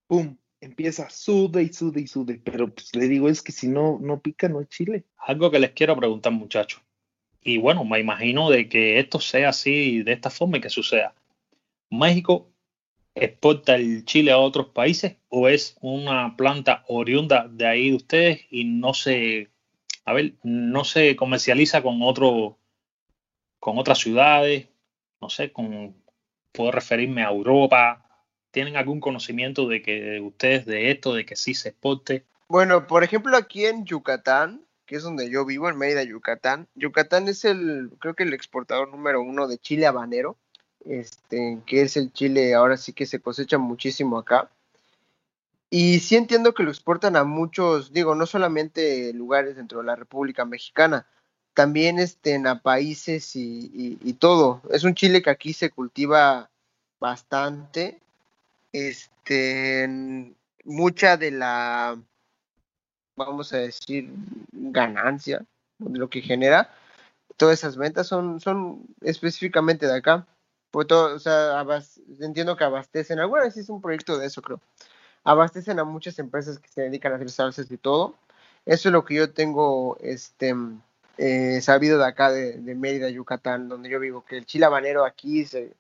¡pum! 0.06 0.36
Empieza, 0.60 1.10
sude 1.10 1.62
y 1.62 1.72
sude 1.72 2.00
y 2.00 2.06
sude, 2.06 2.40
pero 2.42 2.72
pues 2.72 2.94
le 2.96 3.08
digo, 3.08 3.28
es 3.28 3.42
que 3.42 3.52
si 3.52 3.68
no, 3.68 3.98
no 4.00 4.20
pica, 4.20 4.48
no 4.48 4.60
es 4.60 4.68
chile. 4.68 5.04
Algo 5.18 5.50
que 5.50 5.58
les 5.58 5.72
quiero 5.72 5.96
preguntar, 5.96 6.32
muchachos. 6.32 6.82
Y 7.42 7.58
bueno, 7.58 7.84
me 7.84 8.00
imagino 8.00 8.50
de 8.50 8.68
que 8.68 8.98
esto 8.98 9.20
sea 9.20 9.50
así, 9.50 10.02
de 10.02 10.12
esta 10.12 10.30
forma 10.30 10.56
y 10.56 10.60
que 10.60 10.70
suceda. 10.70 11.14
México 11.90 12.50
exporta 13.14 13.76
el 13.76 14.04
chile 14.04 14.30
a 14.30 14.38
otros 14.38 14.68
países 14.68 15.16
o 15.28 15.48
es 15.48 15.76
una 15.80 16.36
planta 16.36 16.84
oriunda 16.88 17.48
de 17.48 17.66
ahí 17.66 17.90
de 17.90 17.96
ustedes 17.96 18.40
y 18.50 18.64
no 18.64 18.94
se, 18.94 19.50
a 20.04 20.12
ver, 20.12 20.34
no 20.42 20.84
se 20.84 21.16
comercializa 21.16 21.82
con 21.82 22.02
otro, 22.02 22.58
con 23.58 23.78
otras 23.78 23.98
ciudades, 23.98 24.68
no 25.20 25.30
sé, 25.30 25.52
con, 25.52 25.94
puedo 26.52 26.72
referirme 26.72 27.22
a 27.22 27.30
Europa. 27.30 28.05
¿Tienen 28.56 28.78
algún 28.78 29.00
conocimiento 29.00 29.68
de 29.68 29.82
que 29.82 30.18
ustedes 30.18 30.64
de 30.64 30.90
esto, 30.90 31.12
de 31.12 31.26
que 31.26 31.36
sí 31.36 31.52
se 31.52 31.68
exporte? 31.68 32.24
Bueno, 32.48 32.86
por 32.86 33.04
ejemplo, 33.04 33.36
aquí 33.36 33.66
en 33.66 33.84
Yucatán, 33.84 34.62
que 34.86 34.96
es 34.96 35.02
donde 35.02 35.28
yo 35.28 35.44
vivo, 35.44 35.68
en 35.68 35.76
Mérida, 35.76 36.02
Yucatán. 36.04 36.66
Yucatán 36.74 37.28
es 37.28 37.44
el, 37.44 37.90
creo 37.98 38.14
que 38.14 38.22
el 38.22 38.32
exportador 38.32 38.88
número 38.88 39.20
uno 39.20 39.46
de 39.46 39.58
chile 39.58 39.84
habanero 39.84 40.38
este, 40.88 41.60
que 41.66 41.82
es 41.82 41.98
el 41.98 42.14
chile, 42.14 42.54
ahora 42.54 42.78
sí 42.78 42.94
que 42.94 43.04
se 43.04 43.20
cosecha 43.20 43.58
muchísimo 43.58 44.16
acá. 44.16 44.48
Y 45.68 46.00
sí 46.00 46.16
entiendo 46.16 46.54
que 46.54 46.62
lo 46.62 46.70
exportan 46.70 47.14
a 47.16 47.24
muchos, 47.24 47.92
digo, 47.92 48.14
no 48.14 48.24
solamente 48.24 49.12
lugares 49.12 49.56
dentro 49.56 49.80
de 49.80 49.84
la 49.84 49.96
República 49.96 50.46
Mexicana, 50.46 51.06
también 51.52 51.98
este, 51.98 52.40
a 52.46 52.62
países 52.62 53.32
y, 53.34 54.16
todo. 54.18 54.62
Es 54.70 54.84
un 54.84 54.94
chile 54.94 55.20
que 55.20 55.28
aquí 55.28 55.52
se 55.52 55.68
cultiva 55.68 56.48
bastante. 57.00 58.00
Este, 58.76 59.88
mucha 60.64 61.16
de 61.16 61.30
la, 61.30 61.98
vamos 63.16 63.50
a 63.54 63.58
decir, 63.58 64.10
ganancia, 64.52 65.46
de 65.78 65.98
lo 65.98 66.10
que 66.10 66.20
genera, 66.20 66.70
todas 67.38 67.58
esas 67.58 67.78
ventas 67.78 68.06
son, 68.06 68.38
son 68.38 68.82
específicamente 69.00 69.86
de 69.86 69.96
acá. 69.96 70.26
Pues 70.70 70.92
o 70.92 71.18
sea, 71.18 71.64
entiendo 72.20 72.54
que 72.54 72.64
abastecen, 72.64 73.18
alguna 73.18 73.44
vez 73.44 73.56
es 73.56 73.70
un 73.70 73.80
proyecto 73.80 74.18
de 74.18 74.26
eso, 74.26 74.42
creo. 74.42 74.60
Abastecen 75.24 75.78
a 75.78 75.84
muchas 75.84 76.18
empresas 76.18 76.58
que 76.58 76.68
se 76.68 76.82
dedican 76.82 77.12
a 77.12 77.16
hacer 77.16 77.30
salsas 77.30 77.70
y 77.70 77.78
todo. 77.78 78.14
Eso 78.66 78.90
es 78.90 78.92
lo 78.92 79.06
que 79.06 79.14
yo 79.14 79.32
tengo 79.32 79.96
este, 80.00 80.54
eh, 81.16 81.62
sabido 81.62 81.98
de 81.98 82.04
acá, 82.04 82.30
de, 82.30 82.74
Mérida, 82.74 83.08
Yucatán, 83.08 83.70
donde 83.70 83.88
yo 83.88 83.98
vivo, 84.00 84.22
que 84.22 84.36
el 84.36 84.44
chile 84.44 84.66
habanero 84.66 85.06
aquí 85.06 85.46
se, 85.46 85.72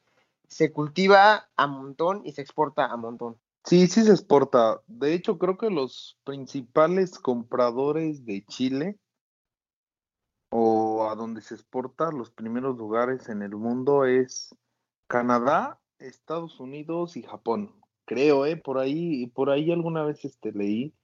se 0.48 0.72
cultiva 0.72 1.48
a 1.56 1.66
montón 1.66 2.22
y 2.24 2.32
se 2.32 2.42
exporta 2.42 2.86
a 2.86 2.96
montón. 2.96 3.38
Sí, 3.64 3.88
sí 3.88 4.04
se 4.04 4.12
exporta. 4.12 4.80
De 4.86 5.14
hecho, 5.14 5.38
creo 5.38 5.58
que 5.58 5.70
los 5.70 6.18
principales 6.24 7.18
compradores 7.18 8.24
de 8.24 8.44
chile 8.44 8.98
o 10.50 11.08
a 11.10 11.16
donde 11.16 11.40
se 11.40 11.54
exporta 11.54 12.12
los 12.12 12.30
primeros 12.30 12.76
lugares 12.76 13.28
en 13.28 13.42
el 13.42 13.56
mundo 13.56 14.04
es 14.04 14.54
Canadá, 15.08 15.80
Estados 15.98 16.60
Unidos 16.60 17.16
y 17.16 17.22
Japón. 17.22 17.74
Creo, 18.04 18.46
¿eh? 18.46 18.56
Por 18.56 18.78
ahí, 18.78 19.26
por 19.28 19.50
ahí 19.50 19.72
alguna 19.72 20.04
vez 20.04 20.24
este, 20.24 20.52
leí 20.52 20.94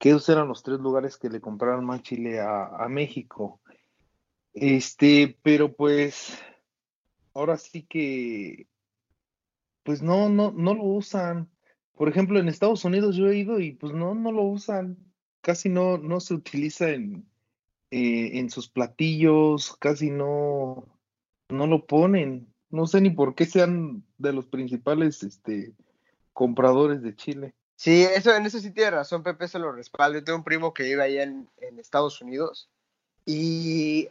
que 0.00 0.08
esos 0.08 0.28
eran 0.30 0.48
los 0.48 0.62
tres 0.62 0.80
lugares 0.80 1.18
que 1.18 1.28
le 1.28 1.42
compraron 1.42 1.84
más 1.84 2.02
chile 2.02 2.40
a, 2.40 2.86
México. 2.88 3.60
Este, 4.54 5.38
pero 5.42 5.76
pues, 5.76 6.38
ahora 7.34 7.58
sí 7.58 7.82
que, 7.82 8.66
pues 9.82 10.02
no, 10.02 10.28
no, 10.28 10.52
no 10.52 10.74
lo 10.74 10.84
usan. 10.84 11.50
Por 11.96 12.08
ejemplo, 12.08 12.38
en 12.38 12.48
Estados 12.48 12.84
Unidos 12.84 13.16
yo 13.16 13.28
he 13.28 13.36
ido 13.36 13.60
y 13.60 13.72
pues 13.72 13.92
no, 13.92 14.14
no 14.14 14.32
lo 14.32 14.42
usan. 14.42 14.96
Casi 15.40 15.68
no, 15.68 15.98
no 15.98 16.20
se 16.20 16.34
utiliza 16.34 16.90
en, 16.90 17.26
eh, 17.90 18.38
en 18.38 18.50
sus 18.50 18.68
platillos, 18.68 19.76
casi 19.78 20.10
no, 20.10 20.86
no 21.48 21.66
lo 21.66 21.86
ponen 21.86 22.50
no 22.70 22.86
sé 22.86 23.00
ni 23.00 23.10
por 23.10 23.34
qué 23.34 23.46
sean 23.46 24.04
de 24.18 24.32
los 24.32 24.46
principales 24.46 25.22
este, 25.22 25.74
compradores 26.32 27.02
de 27.02 27.14
Chile. 27.14 27.54
Sí, 27.76 28.02
eso, 28.02 28.34
en 28.34 28.46
eso 28.46 28.58
sí 28.60 28.70
tiene 28.70 28.92
razón, 28.92 29.22
Pepe 29.22 29.48
se 29.48 29.58
lo 29.58 29.72
respalda. 29.72 30.18
Yo 30.18 30.24
tengo 30.24 30.38
un 30.38 30.44
primo 30.44 30.72
que 30.72 30.84
vive 30.84 31.02
allá 31.02 31.22
en, 31.24 31.48
Estados 31.78 32.20
Unidos 32.20 32.68
y 33.24 34.08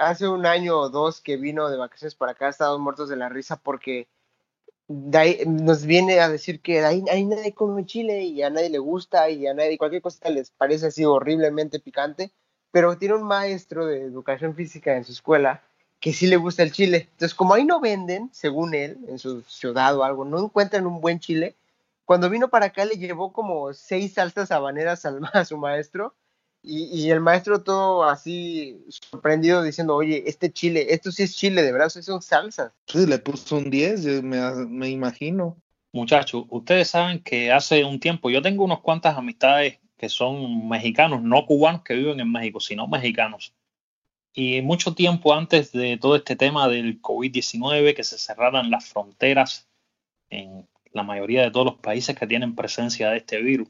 hace 0.00 0.28
un 0.28 0.46
año 0.46 0.78
o 0.78 0.88
dos 0.88 1.20
que 1.20 1.36
vino 1.36 1.68
de 1.68 1.76
vacaciones 1.76 2.14
para 2.14 2.32
acá, 2.32 2.48
estaban 2.48 2.80
muertos 2.80 3.08
de 3.08 3.16
la 3.16 3.28
risa 3.28 3.56
porque 3.56 4.06
nos 4.88 5.84
viene 5.84 6.20
a 6.20 6.28
decir 6.28 6.60
que 6.60 6.84
ahí, 6.84 7.02
ahí, 7.10 7.24
nadie 7.24 7.52
come 7.52 7.84
chile 7.86 8.22
y 8.22 8.42
a 8.42 8.50
nadie 8.50 8.70
le 8.70 8.78
gusta 8.78 9.28
y 9.30 9.46
a 9.46 9.54
nadie, 9.54 9.78
cualquier 9.78 10.02
cosa 10.02 10.28
les 10.30 10.50
parece 10.50 10.86
así 10.86 11.04
horriblemente 11.04 11.80
picante, 11.80 12.30
pero 12.70 12.96
tiene 12.96 13.14
un 13.14 13.24
maestro 13.24 13.86
de 13.86 14.02
educación 14.02 14.54
física 14.54 14.96
en 14.96 15.04
su 15.04 15.12
escuela 15.12 15.62
que 15.98 16.12
sí 16.12 16.26
le 16.26 16.36
gusta 16.36 16.62
el 16.62 16.72
chile. 16.72 17.08
Entonces, 17.12 17.34
como 17.34 17.54
ahí 17.54 17.64
no 17.64 17.80
venden, 17.80 18.30
según 18.32 18.74
él, 18.74 18.98
en 19.08 19.18
su 19.18 19.42
ciudad 19.42 19.96
o 19.96 20.04
algo, 20.04 20.24
no 20.24 20.38
encuentran 20.38 20.86
un 20.86 21.00
buen 21.00 21.18
chile, 21.18 21.56
cuando 22.04 22.30
vino 22.30 22.48
para 22.48 22.66
acá 22.66 22.84
le 22.84 22.96
llevó 22.96 23.32
como 23.32 23.72
seis 23.72 24.14
salsas 24.14 24.50
habaneras 24.50 25.04
al, 25.04 25.20
a 25.32 25.44
su 25.44 25.56
maestro 25.56 26.14
y, 26.68 27.10
el 27.10 27.20
maestro 27.20 27.62
todo 27.62 28.04
así 28.04 28.84
sorprendido 28.88 29.62
diciendo, 29.62 29.94
oye, 29.94 30.24
este 30.26 30.52
chile, 30.52 30.86
esto 30.90 31.12
sí 31.12 31.22
es 31.22 31.36
chile, 31.36 31.62
de 31.62 31.70
verdad, 31.70 31.88
son 31.88 32.20
salsas. 32.20 32.72
Sí, 32.86 33.06
le 33.06 33.18
puso 33.20 33.58
un 33.58 33.70
10, 33.70 34.22
me, 34.24 34.66
me 34.66 34.90
imagino. 34.90 35.56
Muchachos, 35.92 36.44
ustedes 36.50 36.90
saben 36.90 37.22
que 37.22 37.52
hace 37.52 37.84
un 37.84 38.00
tiempo 38.00 38.30
yo 38.30 38.42
tengo 38.42 38.64
unos 38.64 38.80
cuantas 38.80 39.16
amistades 39.16 39.78
que 39.96 40.08
son 40.08 40.68
mexicanos, 40.68 41.22
no 41.22 41.46
cubanos 41.46 41.82
que 41.82 41.94
viven 41.94 42.18
en 42.18 42.30
México, 42.30 42.58
sino 42.58 42.88
mexicanos. 42.88 43.54
Y 44.34 44.60
mucho 44.60 44.94
tiempo 44.94 45.32
antes 45.32 45.70
de 45.72 45.96
todo 45.96 46.16
este 46.16 46.34
tema 46.34 46.68
del 46.68 47.00
COVID-19, 47.00 47.94
que 47.94 48.04
se 48.04 48.18
cerraran 48.18 48.70
las 48.70 48.86
fronteras 48.86 49.68
en 50.30 50.68
la 50.92 51.04
mayoría 51.04 51.42
de 51.42 51.50
todos 51.52 51.66
los 51.66 51.76
países 51.76 52.16
que 52.16 52.26
tienen 52.26 52.56
presencia 52.56 53.08
de 53.10 53.18
este 53.18 53.40
virus, 53.40 53.68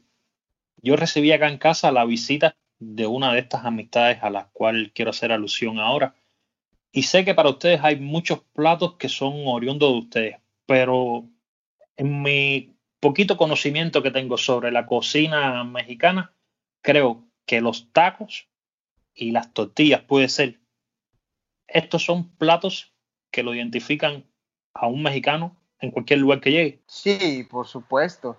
yo 0.81 0.95
recibí 0.95 1.31
acá 1.31 1.47
en 1.47 1.57
casa 1.57 1.91
la 1.91 2.05
visita 2.05 2.55
de 2.79 3.07
una 3.07 3.33
de 3.33 3.39
estas 3.39 3.65
amistades 3.65 4.19
a 4.21 4.29
las 4.29 4.47
cuales 4.47 4.91
quiero 4.93 5.11
hacer 5.11 5.31
alusión 5.31 5.79
ahora. 5.79 6.15
Y 6.91 7.03
sé 7.03 7.25
que 7.25 7.35
para 7.35 7.49
ustedes 7.49 7.81
hay 7.83 7.97
muchos 7.97 8.41
platos 8.53 8.95
que 8.95 9.09
son 9.09 9.33
oriundos 9.45 9.91
de 9.91 9.99
ustedes, 9.99 10.37
pero 10.65 11.27
en 11.95 12.21
mi 12.21 12.75
poquito 12.99 13.37
conocimiento 13.37 14.01
que 14.01 14.11
tengo 14.11 14.37
sobre 14.37 14.71
la 14.71 14.85
cocina 14.85 15.63
mexicana, 15.63 16.33
creo 16.81 17.23
que 17.45 17.61
los 17.61 17.91
tacos 17.91 18.47
y 19.13 19.31
las 19.31 19.53
tortillas 19.53 20.01
puede 20.01 20.29
ser. 20.29 20.59
Estos 21.67 22.03
son 22.03 22.29
platos 22.37 22.93
que 23.31 23.43
lo 23.43 23.53
identifican 23.53 24.25
a 24.73 24.87
un 24.87 25.03
mexicano 25.03 25.55
en 25.79 25.91
cualquier 25.91 26.19
lugar 26.19 26.41
que 26.41 26.51
llegue. 26.51 26.81
Sí, 26.87 27.45
por 27.49 27.67
supuesto. 27.67 28.37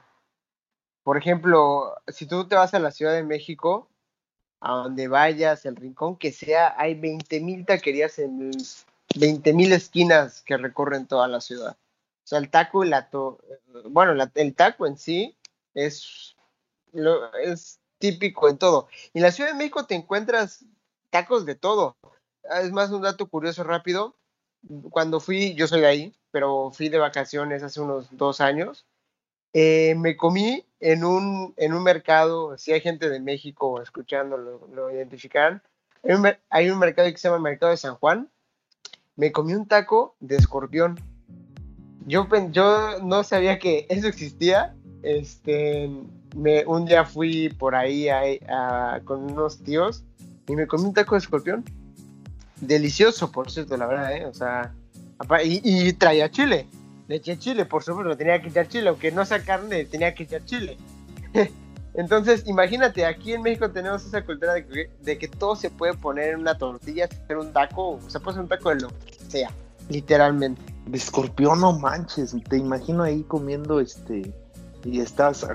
Por 1.03 1.17
ejemplo, 1.17 1.95
si 2.09 2.27
tú 2.27 2.47
te 2.47 2.55
vas 2.55 2.75
a 2.75 2.79
la 2.79 2.91
Ciudad 2.91 3.15
de 3.15 3.23
México, 3.23 3.91
a 4.61 4.73
donde 4.73 5.09
vayas, 5.09 5.65
el 5.67 5.77
rincón 5.77 6.17
que 6.17 6.33
sea, 6.33 6.75
hay 6.77 6.95
20 6.95 7.41
mil 7.41 7.65
taquerías 7.65 8.19
en 8.19 8.51
20 9.17 9.53
mil 9.53 9.73
esquinas 9.73 10.43
que 10.43 10.57
recorren 10.57 11.07
toda 11.07 11.29
la 11.29 11.41
ciudad. 11.41 11.77
O 12.25 12.27
sea, 12.29 12.39
el 12.39 12.51
taco 12.51 12.85
y 12.85 12.89
la... 12.89 13.09
To 13.11 13.39
bueno, 13.85 14.13
el 14.35 14.55
taco 14.55 14.87
en 14.87 14.99
sí 14.99 15.37
es, 15.75 16.37
es 17.43 17.81
típico 17.99 18.49
en 18.49 18.59
todo. 18.59 18.89
Y 19.13 19.19
en 19.19 19.25
la 19.25 19.33
Ciudad 19.33 19.51
de 19.51 19.57
México 19.57 19.87
te 19.87 19.95
encuentras 19.95 20.65
tacos 21.11 21.47
de 21.47 21.55
todo. 21.55 21.97
Es 22.63 22.73
más, 22.73 22.91
un 22.91 23.03
dato 23.03 23.29
curioso 23.29 23.65
rápido. 23.65 24.17
Cuando 24.91 25.21
fui, 25.21 25.55
yo 25.55 25.67
soy 25.69 25.81
de 25.81 25.87
ahí, 25.87 26.15
pero 26.31 26.71
fui 26.73 26.89
de 26.89 26.99
vacaciones 26.99 27.63
hace 27.63 27.81
unos 27.81 28.09
dos 28.17 28.41
años. 28.41 28.85
Eh, 29.53 29.95
me 29.97 30.17
comí 30.17 30.68
en 30.81 31.05
un, 31.05 31.55
en 31.57 31.73
un 31.73 31.83
mercado, 31.83 32.57
si 32.57 32.73
hay 32.73 32.81
gente 32.81 33.09
de 33.09 33.21
México 33.21 33.81
escuchando, 33.83 34.37
lo, 34.37 34.91
identificarán. 34.91 35.63
Hay 36.05 36.15
un, 36.15 36.29
hay 36.51 36.71
un 36.71 36.79
mercado 36.79 37.11
que 37.11 37.19
se 37.19 37.29
llama 37.29 37.41
Mercado 37.41 37.71
de 37.71 37.77
San 37.77 37.97
Juan. 37.97 38.29
Me 39.17 39.33
comí 39.33 39.55
un 39.55 39.67
taco 39.67 40.15
de 40.21 40.37
escorpión. 40.37 41.01
Yo, 42.07 42.29
yo 42.51 43.01
no 43.03 43.25
sabía 43.25 43.59
que 43.59 43.87
eso 43.89 44.07
existía. 44.07 44.75
Este, 45.03 45.91
me, 46.37 46.65
un 46.67 46.85
día 46.87 47.05
fui 47.05 47.49
por 47.49 47.75
ahí 47.75 48.09
con 49.05 49.33
unos 49.33 49.63
tíos 49.63 50.05
y 50.47 50.55
me 50.55 50.67
comí 50.67 50.85
un 50.85 50.95
taco 50.95 51.17
de 51.17 51.21
escorpión. 51.21 51.65
Delicioso, 52.61 53.31
por 53.31 53.51
cierto, 53.51 53.77
la 53.77 53.87
verdad, 53.87 54.17
¿eh? 54.17 54.27
O 54.27 54.35
sea, 54.35 54.73
y, 55.45 55.61
y 55.65 55.93
traía 55.93 56.31
chile. 56.31 56.69
Le 57.09 57.17
eché 57.17 57.39
chile, 57.39 57.65
por 57.65 57.83
supuesto, 57.83 58.17
tenía 58.17 58.41
que 58.41 58.49
echar 58.49 58.69
chile, 58.69 58.91
aunque 58.91 59.11
no 59.11 59.25
sea 59.25 59.43
carne, 59.43 59.87
tenía 59.87 60.15
que 60.15 60.25
echar 60.25 60.45
chile. 60.45 60.77
Entonces, 61.95 62.47
imagínate, 62.47 63.07
aquí 63.07 63.33
en 63.33 63.43
México 63.43 63.71
tenemos 63.71 64.05
esa 64.05 64.25
cultura 64.25 64.55
de 64.55 65.19
que, 65.19 65.29
todo 65.29 65.57
se 65.57 65.71
puede 65.71 65.95
poner 65.95 66.35
en 66.35 66.41
una 66.41 66.57
tortilla, 66.57 67.07
hacer 67.07 67.39
un 67.39 67.53
taco, 67.53 67.99
o 68.05 68.11
sea, 68.11 68.21
puede 68.21 68.35
ser 68.35 68.43
un 68.43 68.49
taco 68.49 68.69
de 68.69 68.83
lo 68.83 68.89
que 68.89 69.15
sea, 69.27 69.51
literalmente. 69.89 70.63
De 70.87 70.99
escorpión, 70.99 71.61
no 71.61 71.79
manches, 71.79 72.37
te 72.49 72.59
imagino 72.59 73.03
ahí 73.03 73.23
comiendo 73.23 73.81
este, 73.81 74.33
y 74.85 75.01
estás, 75.01 75.47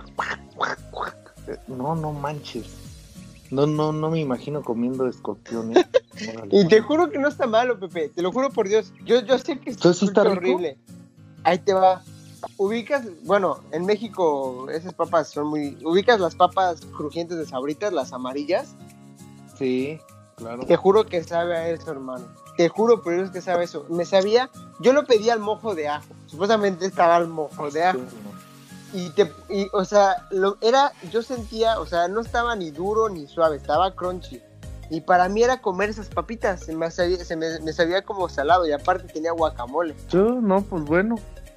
no, 1.68 1.96
no 1.96 2.12
manches. 2.12 2.66
No, 3.52 3.68
no, 3.68 3.94
no 3.94 4.10
me 4.10 4.20
imagino 4.20 4.64
comiendo 4.64 5.08
escorpión. 5.08 5.78
¿eh? 5.78 5.86
y 6.52 6.68
te 6.68 6.82
juro 6.82 7.12
que 7.12 7.20
no 7.20 7.28
está 7.28 7.46
malo, 7.46 7.80
Pepe, 7.80 8.10
te 8.10 8.24
lo 8.24 8.32
juro 8.32 8.50
por 8.50 8.68
Dios. 8.68 8.92
Yo, 9.06 9.22
yo 9.22 9.38
sé 9.38 9.60
que 9.60 9.70
es 9.70 9.86
horrible. 10.18 10.80
Ahí 11.44 11.60
te 11.60 11.74
va. 11.74 12.02
Ubicas, 12.58 13.06
bueno, 13.24 13.60
en 13.72 13.86
México 13.86 14.70
esas 14.70 14.94
papas 14.94 15.30
son 15.30 15.48
muy. 15.48 15.78
¿Ubicas 15.84 16.20
las 16.20 16.36
papas 16.36 16.82
crujientes 16.98 17.38
de 17.38 17.46
sabritas, 17.46 17.94
las 17.94 18.14
amarillas? 18.14 18.76
Sí, 19.58 20.00
claro. 20.36 20.66
Te 20.66 20.76
juro 20.76 21.06
que 21.06 21.24
sabe 21.24 21.56
a 21.56 21.70
eso, 21.70 21.92
hermano. 21.92 22.26
Te 22.58 22.70
juro 22.70 23.02
por 23.02 23.16
Dios 23.16 23.32
que 23.32 23.42
sabe 23.42 23.64
eso. 23.64 23.86
Me 23.90 24.06
sabía, 24.06 24.50
yo 24.80 24.94
lo 24.94 25.06
pedí 25.06 25.30
al 25.30 25.40
mojo 25.40 25.74
de 25.74 25.88
ajo. 25.88 26.14
Supuestamente 26.28 26.86
estaba 26.86 27.16
al 27.16 27.28
mojo 27.28 27.72
de 27.72 27.84
ajo. 27.84 28.00
Y 28.94 29.10
te, 29.10 29.32
y, 29.50 29.68
o 29.74 29.86
sea, 29.86 30.28
lo, 30.30 30.58
era, 30.62 30.92
yo 31.12 31.24
sentía, 31.24 31.80
o 31.80 31.86
sea, 31.88 32.08
no 32.08 32.22
estaba 32.22 32.56
ni 32.56 32.70
duro 32.70 33.10
ni 33.10 33.28
suave, 33.28 33.56
estaba 33.58 33.96
crunchy. 33.96 34.40
Y 34.92 35.02
para 35.02 35.30
mí 35.30 35.42
era 35.42 35.62
comer 35.62 35.90
esas 35.90 36.10
papitas, 36.10 36.66
se 36.66 36.76
me 36.76 36.92
sabía, 36.92 37.24
se 37.26 37.36
me, 37.36 37.60
me 37.62 37.74
sabía 37.74 38.04
como 38.04 38.30
salado 38.30 38.68
y 38.68 38.72
aparte 38.72 39.12
tenía 39.12 39.32
guacamole. 39.32 39.96
Yo, 40.10 40.40
no, 40.40 40.62
pues 40.62 40.84
bueno, 40.84 41.16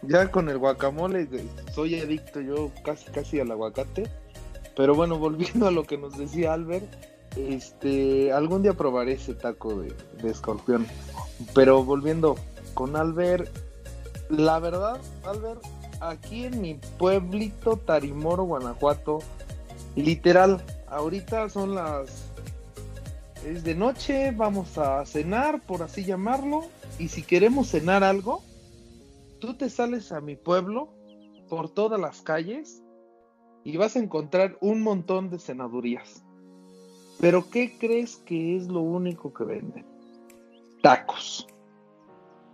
ya 0.09 0.31
con 0.31 0.49
el 0.49 0.59
guacamole 0.59 1.29
soy 1.75 2.01
adicto 2.01 2.41
yo 2.41 2.71
casi 2.85 3.11
casi 3.11 3.41
al 3.41 3.51
aguacate. 3.51 4.09
Pero 4.77 4.95
bueno, 4.95 5.19
volviendo 5.21 5.67
a 5.67 5.71
lo 5.71 5.85
que 5.85 5.99
nos 5.99 6.17
decía 6.17 6.53
Albert, 6.53 6.87
este, 7.37 8.33
algún 8.33 8.63
día 8.63 8.75
probaré 8.75 9.13
ese 9.13 9.35
taco 9.35 9.81
de, 9.81 9.93
de 10.23 10.31
escorpión. 10.31 10.87
Pero 11.55 11.83
volviendo 11.85 12.37
con 12.75 12.97
Albert, 12.97 13.49
la 14.29 14.59
verdad, 14.59 14.99
Albert, 15.25 15.63
aquí 16.01 16.45
en 16.45 16.61
mi 16.61 16.75
pueblito 16.99 17.77
Tarimoro, 17.77 18.45
Guanajuato, 18.45 19.21
literal, 19.95 20.63
ahorita 20.89 21.49
son 21.49 21.75
las 21.75 22.27
es 23.47 23.63
de 23.63 23.75
noche, 23.75 24.33
vamos 24.33 24.77
a 24.77 25.07
cenar, 25.07 25.61
por 25.61 25.83
así 25.83 26.05
llamarlo, 26.05 26.65
y 26.99 27.09
si 27.09 27.23
queremos 27.23 27.69
cenar 27.69 28.03
algo, 28.03 28.43
tú 29.39 29.55
te 29.55 29.71
sales 29.71 30.13
a 30.13 30.21
mi 30.21 30.37
pueblo 30.37 30.95
por 31.49 31.71
todas 31.71 32.01
las 32.01 32.23
calles 32.23 32.83
y 33.65 33.77
vas 33.77 33.97
a 33.97 34.01
encontrar 34.01 34.57
un 34.61 34.83
montón 34.83 35.31
de 35.31 35.39
cenadurías. 35.39 36.25
Pero 37.21 37.49
¿qué 37.51 37.77
crees 37.79 38.17
que 38.17 38.57
es 38.57 38.69
lo 38.69 38.81
único 38.81 39.33
que 39.33 39.45
venden? 39.45 39.87
Tacos. 40.83 41.47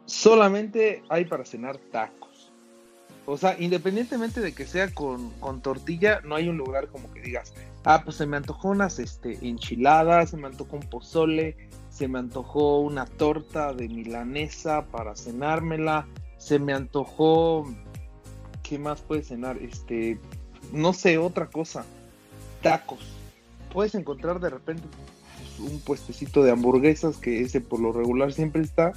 Solamente 0.07 1.03
hay 1.09 1.25
para 1.25 1.45
cenar 1.45 1.79
tacos. 1.90 2.53
O 3.25 3.37
sea, 3.37 3.57
independientemente 3.59 4.40
de 4.40 4.53
que 4.53 4.66
sea 4.66 4.92
con, 4.92 5.33
tortilla, 5.62 6.21
no 6.23 6.35
hay 6.35 6.49
un 6.49 6.57
lugar 6.57 6.88
como 6.88 7.12
que 7.12 7.21
digas, 7.21 7.55
ah, 7.85 8.03
pues 8.05 8.16
se 8.16 8.27
me 8.27 8.37
antojó 8.37 8.68
unas 8.68 8.99
este, 8.99 9.38
enchiladas, 9.47 10.31
se 10.31 10.37
me 10.37 10.49
antojó 10.49 10.77
un 10.77 10.88
pozole, 10.88 11.57
se 11.88 12.09
me 12.09 12.18
antojó 12.18 12.81
una 12.81 13.07
torta 13.07 13.73
de 13.73 13.88
milanesa 13.88 14.87
para 14.87 15.14
cenármela, 15.14 16.09
se 16.42 16.59
me 16.59 16.72
antojó. 16.72 17.64
¿Qué 18.62 18.78
más 18.78 19.00
puedes 19.00 19.28
cenar? 19.28 19.59
Este. 19.59 20.18
No 20.72 20.92
sé, 20.92 21.18
otra 21.18 21.46
cosa. 21.46 21.85
Tacos. 22.62 23.00
Puedes 23.72 23.94
encontrar 23.94 24.40
de 24.40 24.50
repente 24.50 24.83
pues, 25.57 25.70
un 25.70 25.81
puestecito 25.81 26.42
de 26.42 26.50
hamburguesas 26.50 27.16
que 27.16 27.40
ese 27.40 27.61
por 27.61 27.81
lo 27.81 27.92
regular 27.92 28.33
siempre 28.33 28.62
está. 28.62 28.92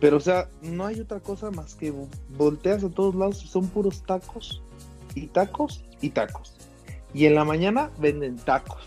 Pero 0.00 0.18
o 0.18 0.20
sea, 0.20 0.48
no 0.62 0.86
hay 0.86 1.00
otra 1.00 1.20
cosa 1.20 1.50
más 1.50 1.74
que 1.74 1.92
volteas 2.36 2.84
a 2.84 2.90
todos 2.90 3.14
lados 3.14 3.42
y 3.42 3.48
son 3.48 3.68
puros 3.68 4.02
tacos. 4.04 4.62
Y 5.14 5.26
tacos 5.26 5.84
y 6.00 6.10
tacos. 6.10 6.54
Y 7.12 7.26
en 7.26 7.34
la 7.34 7.44
mañana 7.44 7.90
venden 7.98 8.36
tacos. 8.36 8.84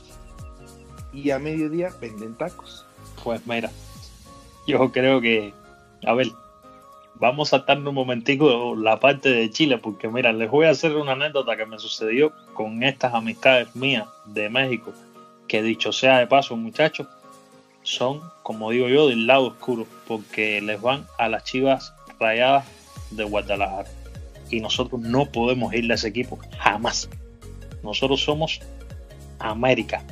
Y 1.13 1.31
a 1.31 1.39
mediodía 1.39 1.89
venden 1.99 2.37
tacos. 2.37 2.85
Pues 3.23 3.45
mira, 3.47 3.71
yo 4.67 4.91
creo 4.91 5.19
que, 5.21 5.53
a 6.05 6.13
ver, 6.13 6.27
vamos 7.19 7.49
a 7.49 7.57
saltar 7.57 7.79
un 7.79 7.93
momentico 7.93 8.75
la 8.75 8.99
parte 8.99 9.29
de 9.29 9.49
Chile, 9.49 9.77
porque 9.77 10.07
mira, 10.07 10.31
les 10.33 10.49
voy 10.49 10.65
a 10.65 10.71
hacer 10.71 10.95
una 10.95 11.13
anécdota 11.13 11.57
que 11.57 11.65
me 11.65 11.79
sucedió 11.79 12.31
con 12.53 12.83
estas 12.83 13.13
amistades 13.13 13.75
mías 13.75 14.07
de 14.25 14.49
México, 14.49 14.93
que 15.47 15.63
dicho 15.63 15.91
sea 15.91 16.19
de 16.19 16.27
paso, 16.27 16.55
muchachos, 16.55 17.07
son, 17.83 18.21
como 18.43 18.71
digo 18.71 18.87
yo, 18.89 19.07
del 19.07 19.27
lado 19.27 19.47
oscuro, 19.47 19.87
porque 20.07 20.61
les 20.61 20.81
van 20.81 21.05
a 21.17 21.29
las 21.29 21.43
chivas 21.43 21.93
rayadas 22.19 22.65
de 23.11 23.23
Guadalajara. 23.23 23.89
Y 24.49 24.59
nosotros 24.59 25.01
no 25.01 25.25
podemos 25.25 25.73
irle 25.73 25.93
a 25.93 25.95
ese 25.95 26.09
equipo, 26.09 26.37
jamás. 26.59 27.09
Nosotros 27.83 28.21
somos 28.21 28.59
América, 29.39 30.03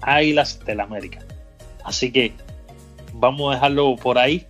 Águilas 0.00 0.64
del 0.64 0.80
América. 0.80 1.20
Así 1.84 2.12
que 2.12 2.32
vamos 3.14 3.50
a 3.50 3.54
dejarlo 3.54 3.96
por 3.96 4.18
ahí 4.18 4.46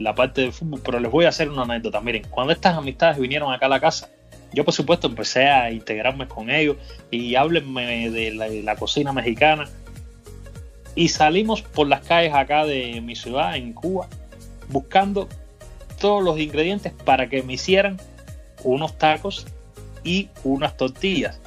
la 0.00 0.14
parte 0.14 0.40
de 0.40 0.50
fútbol, 0.50 0.80
pero 0.82 0.98
les 0.98 1.12
voy 1.12 1.26
a 1.26 1.28
hacer 1.28 1.50
una 1.50 1.62
anécdota. 1.62 2.00
Miren, 2.00 2.24
cuando 2.30 2.52
estas 2.52 2.76
amistades 2.76 3.18
vinieron 3.18 3.52
acá 3.52 3.66
a 3.66 3.68
la 3.68 3.80
casa, 3.80 4.08
yo 4.52 4.64
por 4.64 4.72
supuesto 4.72 5.06
empecé 5.06 5.46
a 5.46 5.70
integrarme 5.70 6.26
con 6.26 6.50
ellos 6.50 6.78
y 7.10 7.34
háblenme 7.34 8.10
de 8.10 8.62
la, 8.64 8.76
cocina 8.76 9.12
mexicana. 9.12 9.68
Y 10.94 11.08
salimos 11.08 11.62
por 11.62 11.86
las 11.86 12.00
calles 12.00 12.34
acá 12.34 12.64
de 12.64 13.00
mi 13.02 13.14
ciudad, 13.14 13.54
en 13.56 13.74
Cuba, 13.74 14.08
buscando 14.70 15.28
todos 16.00 16.24
los 16.24 16.40
ingredientes 16.40 16.92
para 17.04 17.28
que 17.28 17.42
me 17.42 17.52
hicieran 17.52 18.00
unos 18.64 18.96
tacos 18.96 19.46
y 20.02 20.30
unas 20.44 20.78
tortillas, 20.78 21.40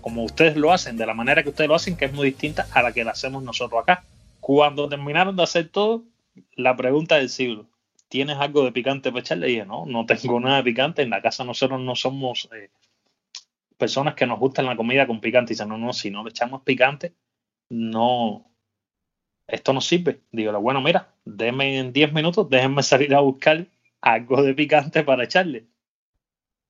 como 0.00 0.24
ustedes 0.24 0.56
lo 0.56 0.72
hacen, 0.72 0.96
de 0.96 1.06
la 1.06 1.14
manera 1.14 1.44
que 1.44 1.50
ustedes 1.50 1.68
lo 1.68 1.76
hacen, 1.76 1.96
que 1.96 2.06
es 2.06 2.12
muy 2.12 2.26
distinta 2.26 2.66
a 2.72 2.82
la 2.82 2.92
que 2.92 3.04
la 3.04 3.12
hacemos 3.12 3.44
nosotros 3.44 3.80
acá. 3.80 4.04
Cuando 4.40 4.88
terminaron 4.88 5.36
de 5.36 5.44
hacer 5.44 5.68
todo, 5.68 6.02
la 6.56 6.76
pregunta 6.76 7.14
del 7.16 7.30
siglo, 7.30 7.66
¿tienes 8.14 8.36
algo 8.36 8.64
de 8.64 8.70
picante 8.70 9.10
para 9.10 9.22
echarle? 9.22 9.48
Y 9.48 9.54
dije, 9.54 9.66
no, 9.66 9.86
no 9.86 10.06
tengo 10.06 10.38
nada 10.38 10.58
de 10.58 10.62
picante. 10.62 11.02
En 11.02 11.10
la 11.10 11.20
casa 11.20 11.42
nosotros 11.42 11.80
no 11.80 11.96
somos 11.96 12.48
eh, 12.54 12.70
personas 13.76 14.14
que 14.14 14.24
nos 14.24 14.38
gustan 14.38 14.66
la 14.66 14.76
comida 14.76 15.04
con 15.04 15.20
picante. 15.20 15.52
Y 15.52 15.54
dicen, 15.54 15.68
no, 15.68 15.78
no, 15.78 15.92
si 15.92 16.12
no 16.12 16.22
le 16.22 16.30
echamos 16.30 16.62
picante, 16.62 17.16
no, 17.70 18.54
esto 19.48 19.72
no 19.72 19.80
sirve. 19.80 20.20
Digo, 20.30 20.56
bueno, 20.60 20.80
mira, 20.80 21.12
denme 21.24 21.76
en 21.76 21.92
10 21.92 22.12
minutos, 22.12 22.48
déjenme 22.48 22.84
salir 22.84 23.12
a 23.16 23.20
buscar 23.20 23.66
algo 24.00 24.44
de 24.44 24.54
picante 24.54 25.02
para 25.02 25.24
echarle. 25.24 25.66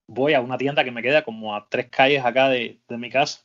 Voy 0.07 0.33
a 0.33 0.41
una 0.41 0.57
tienda 0.57 0.83
que 0.83 0.93
me 0.93 1.03
queda 1.03 1.25
como 1.25 1.55
a 1.55 1.69
tres 1.69 1.91
calles 1.91 2.25
acá 2.25 2.49
de, 2.49 2.81
de 2.89 2.97
mi 2.97 3.11
casa 3.11 3.45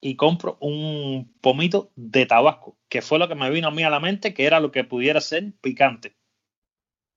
y 0.00 0.16
compro 0.16 0.58
un 0.60 1.32
pomito 1.40 1.92
de 1.94 2.26
tabasco, 2.26 2.76
que 2.88 3.02
fue 3.02 3.20
lo 3.20 3.28
que 3.28 3.36
me 3.36 3.50
vino 3.50 3.68
a 3.68 3.70
mí 3.70 3.84
a 3.84 3.90
la 3.90 4.00
mente, 4.00 4.34
que 4.34 4.46
era 4.46 4.58
lo 4.58 4.72
que 4.72 4.82
pudiera 4.82 5.20
ser 5.20 5.52
picante. 5.60 6.17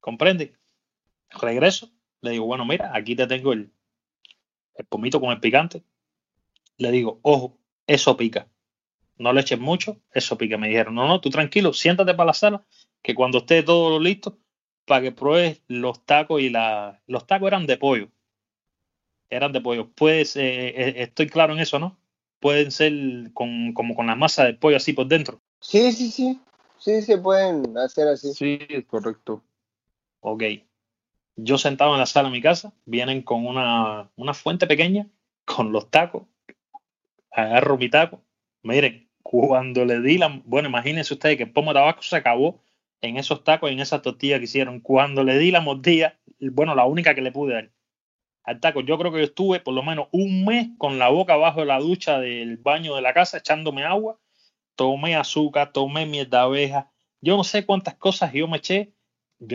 ¿Comprende? 0.02 0.54
Regreso, 1.30 1.90
le 2.20 2.32
digo, 2.32 2.46
bueno, 2.46 2.66
mira, 2.66 2.92
aquí 2.94 3.16
te 3.16 3.26
tengo 3.28 3.54
el, 3.54 3.72
el 4.76 4.86
pomito 4.86 5.22
con 5.22 5.32
el 5.32 5.40
picante. 5.40 5.84
Le 6.78 6.92
digo, 6.92 7.20
ojo, 7.22 7.58
eso 7.88 8.18
pica. 8.18 8.50
No 9.18 9.32
le 9.32 9.40
eches 9.40 9.60
mucho, 9.60 10.02
eso 10.14 10.38
pica. 10.38 10.58
Me 10.58 10.68
dijeron, 10.68 10.96
no, 10.96 11.08
no, 11.08 11.22
tú 11.22 11.30
tranquilo, 11.30 11.72
siéntate 11.72 12.14
para 12.14 12.28
la 12.28 12.34
sala, 12.34 12.66
que 13.02 13.16
cuando 13.16 13.38
esté 13.38 13.64
todo 13.64 13.98
listo, 14.00 14.38
para 14.86 15.02
que 15.02 15.14
pruebes 15.14 15.62
los 15.70 16.06
tacos 16.06 16.42
y 16.42 16.50
la... 16.50 17.02
Los 17.08 17.26
tacos 17.26 17.48
eran 17.48 17.66
de 17.66 17.78
pollo. 17.78 18.10
Eran 19.30 19.54
de 19.54 19.62
pollo. 19.62 19.90
Pues 19.96 20.36
eh, 20.36 21.02
estoy 21.02 21.28
claro 21.28 21.54
en 21.54 21.60
eso, 21.60 21.80
¿no? 21.80 22.02
pueden 22.42 22.72
ser 22.72 22.92
con, 23.34 23.72
como 23.74 23.96
con 23.96 24.08
la 24.08 24.16
masa 24.16 24.44
del 24.44 24.58
pollo 24.58 24.76
así 24.76 24.92
por 24.92 25.08
dentro. 25.08 25.40
Sí, 25.62 25.94
sí, 25.94 26.12
sí. 26.12 26.42
Sí, 26.80 27.02
se 27.04 27.18
pueden 27.20 27.78
hacer 27.78 28.08
así. 28.08 28.34
Sí, 28.34 28.60
es 28.68 28.86
correcto. 28.86 29.44
Ok. 30.22 30.44
Yo 31.36 31.58
sentado 31.58 31.94
en 31.94 32.00
la 32.00 32.06
sala 32.06 32.30
de 32.30 32.34
mi 32.34 32.42
casa, 32.42 32.74
vienen 32.86 33.22
con 33.22 33.46
una, 33.46 34.10
una 34.16 34.34
fuente 34.34 34.68
pequeña, 34.68 35.08
con 35.46 35.72
los 35.72 35.90
tacos. 35.90 36.24
Agarro 37.32 37.78
mi 37.78 37.90
taco. 37.90 38.24
Miren, 38.64 39.10
cuando 39.24 39.86
le 39.86 40.02
di 40.02 40.18
la. 40.18 40.42
Bueno, 40.46 40.70
imagínense 40.70 41.14
ustedes 41.14 41.38
que 41.38 41.44
el 41.44 41.52
pomo 41.52 41.72
de 41.72 41.80
tabasco 41.80 42.04
se 42.04 42.16
acabó 42.16 42.62
en 43.02 43.18
esos 43.18 43.44
tacos, 43.44 43.72
en 43.72 43.80
esas 43.80 44.02
tortillas 44.02 44.40
que 44.40 44.46
hicieron. 44.46 44.80
Cuando 44.80 45.24
le 45.24 45.38
di 45.38 45.52
la 45.52 45.62
mordida, 45.62 46.20
bueno, 46.40 46.76
la 46.76 46.86
única 46.86 47.16
que 47.16 47.22
le 47.22 47.32
pude 47.32 47.54
dar 47.54 47.72
al 48.44 48.60
taco, 48.60 48.82
yo 48.82 48.98
creo 48.98 49.12
que 49.12 49.20
yo 49.20 49.26
estuve 49.26 49.60
por 49.60 49.74
lo 49.74 49.84
menos 49.84 50.08
un 50.12 50.46
mes 50.46 50.70
con 50.78 50.98
la 50.98 51.10
boca 51.10 51.34
abajo 51.34 51.60
de 51.62 51.68
la 51.68 51.80
ducha 51.80 52.20
del 52.20 52.58
baño 52.58 52.96
de 52.96 53.02
la 53.02 53.14
casa 53.14 53.38
echándome 53.38 53.84
agua. 53.84 54.20
Tomé 54.76 55.16
azúcar, 55.16 55.72
tomé 55.72 56.06
miel 56.06 56.30
de 56.30 56.38
abeja. 56.38 56.92
Yo 57.22 57.38
no 57.38 57.44
sé 57.44 57.66
cuántas 57.66 57.96
cosas 57.96 58.34
yo 58.34 58.48
me 58.48 58.58
eché. 58.58 58.94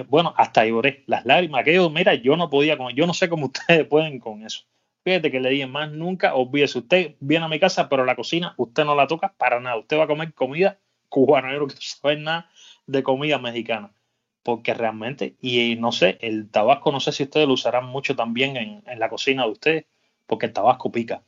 Bueno, 0.08 0.34
hasta 0.36 0.66
lloré. 0.66 1.04
Las 1.06 1.24
lágrimas 1.24 1.64
que 1.64 1.74
yo, 1.74 1.88
mira, 1.90 2.14
yo 2.14 2.36
no 2.36 2.50
podía 2.50 2.76
con 2.76 2.92
Yo 2.92 3.06
no 3.06 3.14
sé 3.14 3.28
cómo 3.28 3.46
ustedes 3.54 3.86
pueden 3.86 4.18
con 4.18 4.44
eso. 4.44 4.64
Fíjate 5.04 5.30
que 5.30 5.38
le 5.38 5.50
dije 5.50 5.66
más 5.68 5.92
nunca, 5.92 6.34
olvídese, 6.34 6.80
usted 6.80 7.14
viene 7.20 7.44
a 7.44 7.48
mi 7.48 7.60
casa, 7.60 7.88
pero 7.88 8.04
la 8.04 8.16
cocina 8.16 8.54
usted 8.56 8.84
no 8.84 8.96
la 8.96 9.06
toca 9.06 9.32
para 9.38 9.60
nada. 9.60 9.76
Usted 9.76 9.96
va 9.96 10.04
a 10.04 10.08
comer 10.08 10.34
comida 10.34 10.78
cubana, 11.08 11.52
yo 11.52 11.60
no 11.60 11.66
quiero 11.68 11.80
saber 11.80 12.18
nada 12.18 12.50
de 12.86 13.02
comida 13.02 13.38
mexicana. 13.38 13.92
Porque 14.42 14.74
realmente, 14.74 15.36
y 15.40 15.76
no 15.76 15.90
sé, 15.90 16.18
el 16.20 16.50
tabasco, 16.50 16.92
no 16.92 17.00
sé 17.00 17.12
si 17.12 17.24
ustedes 17.24 17.48
lo 17.48 17.54
usarán 17.54 17.86
mucho 17.86 18.14
también 18.14 18.56
en, 18.56 18.98
la 18.98 19.08
cocina 19.08 19.44
de 19.44 19.50
ustedes, 19.50 19.84
porque 20.26 20.46
el 20.46 20.52
tabasco 20.52 20.92
pica. 20.92 21.22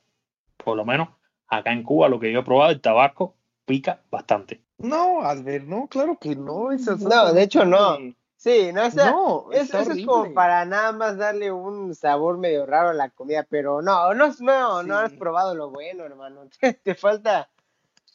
Por 0.57 0.77
lo 0.77 0.85
menos 0.85 1.09
acá 1.49 1.73
en 1.73 1.83
Cuba, 1.83 2.09
lo 2.09 2.21
que 2.21 2.31
yo 2.33 2.41
he 2.41 2.45
probado, 2.45 2.71
el 2.71 2.81
tabasco 2.81 3.35
pica 3.65 4.03
bastante. 4.11 4.61
No, 4.79 5.23
Albert, 5.23 5.65
no, 5.65 5.89
claro 5.89 6.17
que 6.21 6.37
no. 6.37 6.69
no, 6.71 7.33
de 7.33 7.43
hecho 7.43 7.65
no. 7.65 7.99
Sí, 8.39 8.71
no, 8.73 8.87
o 8.87 9.53
eso, 9.53 9.81
es 9.81 10.07
como 10.07 10.33
para 10.33 10.65
nada 10.65 10.93
más 10.93 11.17
darle 11.19 11.51
un 11.51 11.93
sabor 11.97 12.39
medio 12.39 12.67
raro 12.67 12.91
a 12.91 12.95
la 12.95 13.11
comida, 13.11 13.45
pero 13.51 13.83
no, 13.83 14.15
no, 14.15 14.33
no, 14.39 14.83
no 14.85 14.97
has 14.97 15.13
probado 15.15 15.57
lo 15.57 15.71
bueno, 15.71 16.05
hermano. 16.05 16.49
Te, 16.85 16.95
falta, 16.95 17.51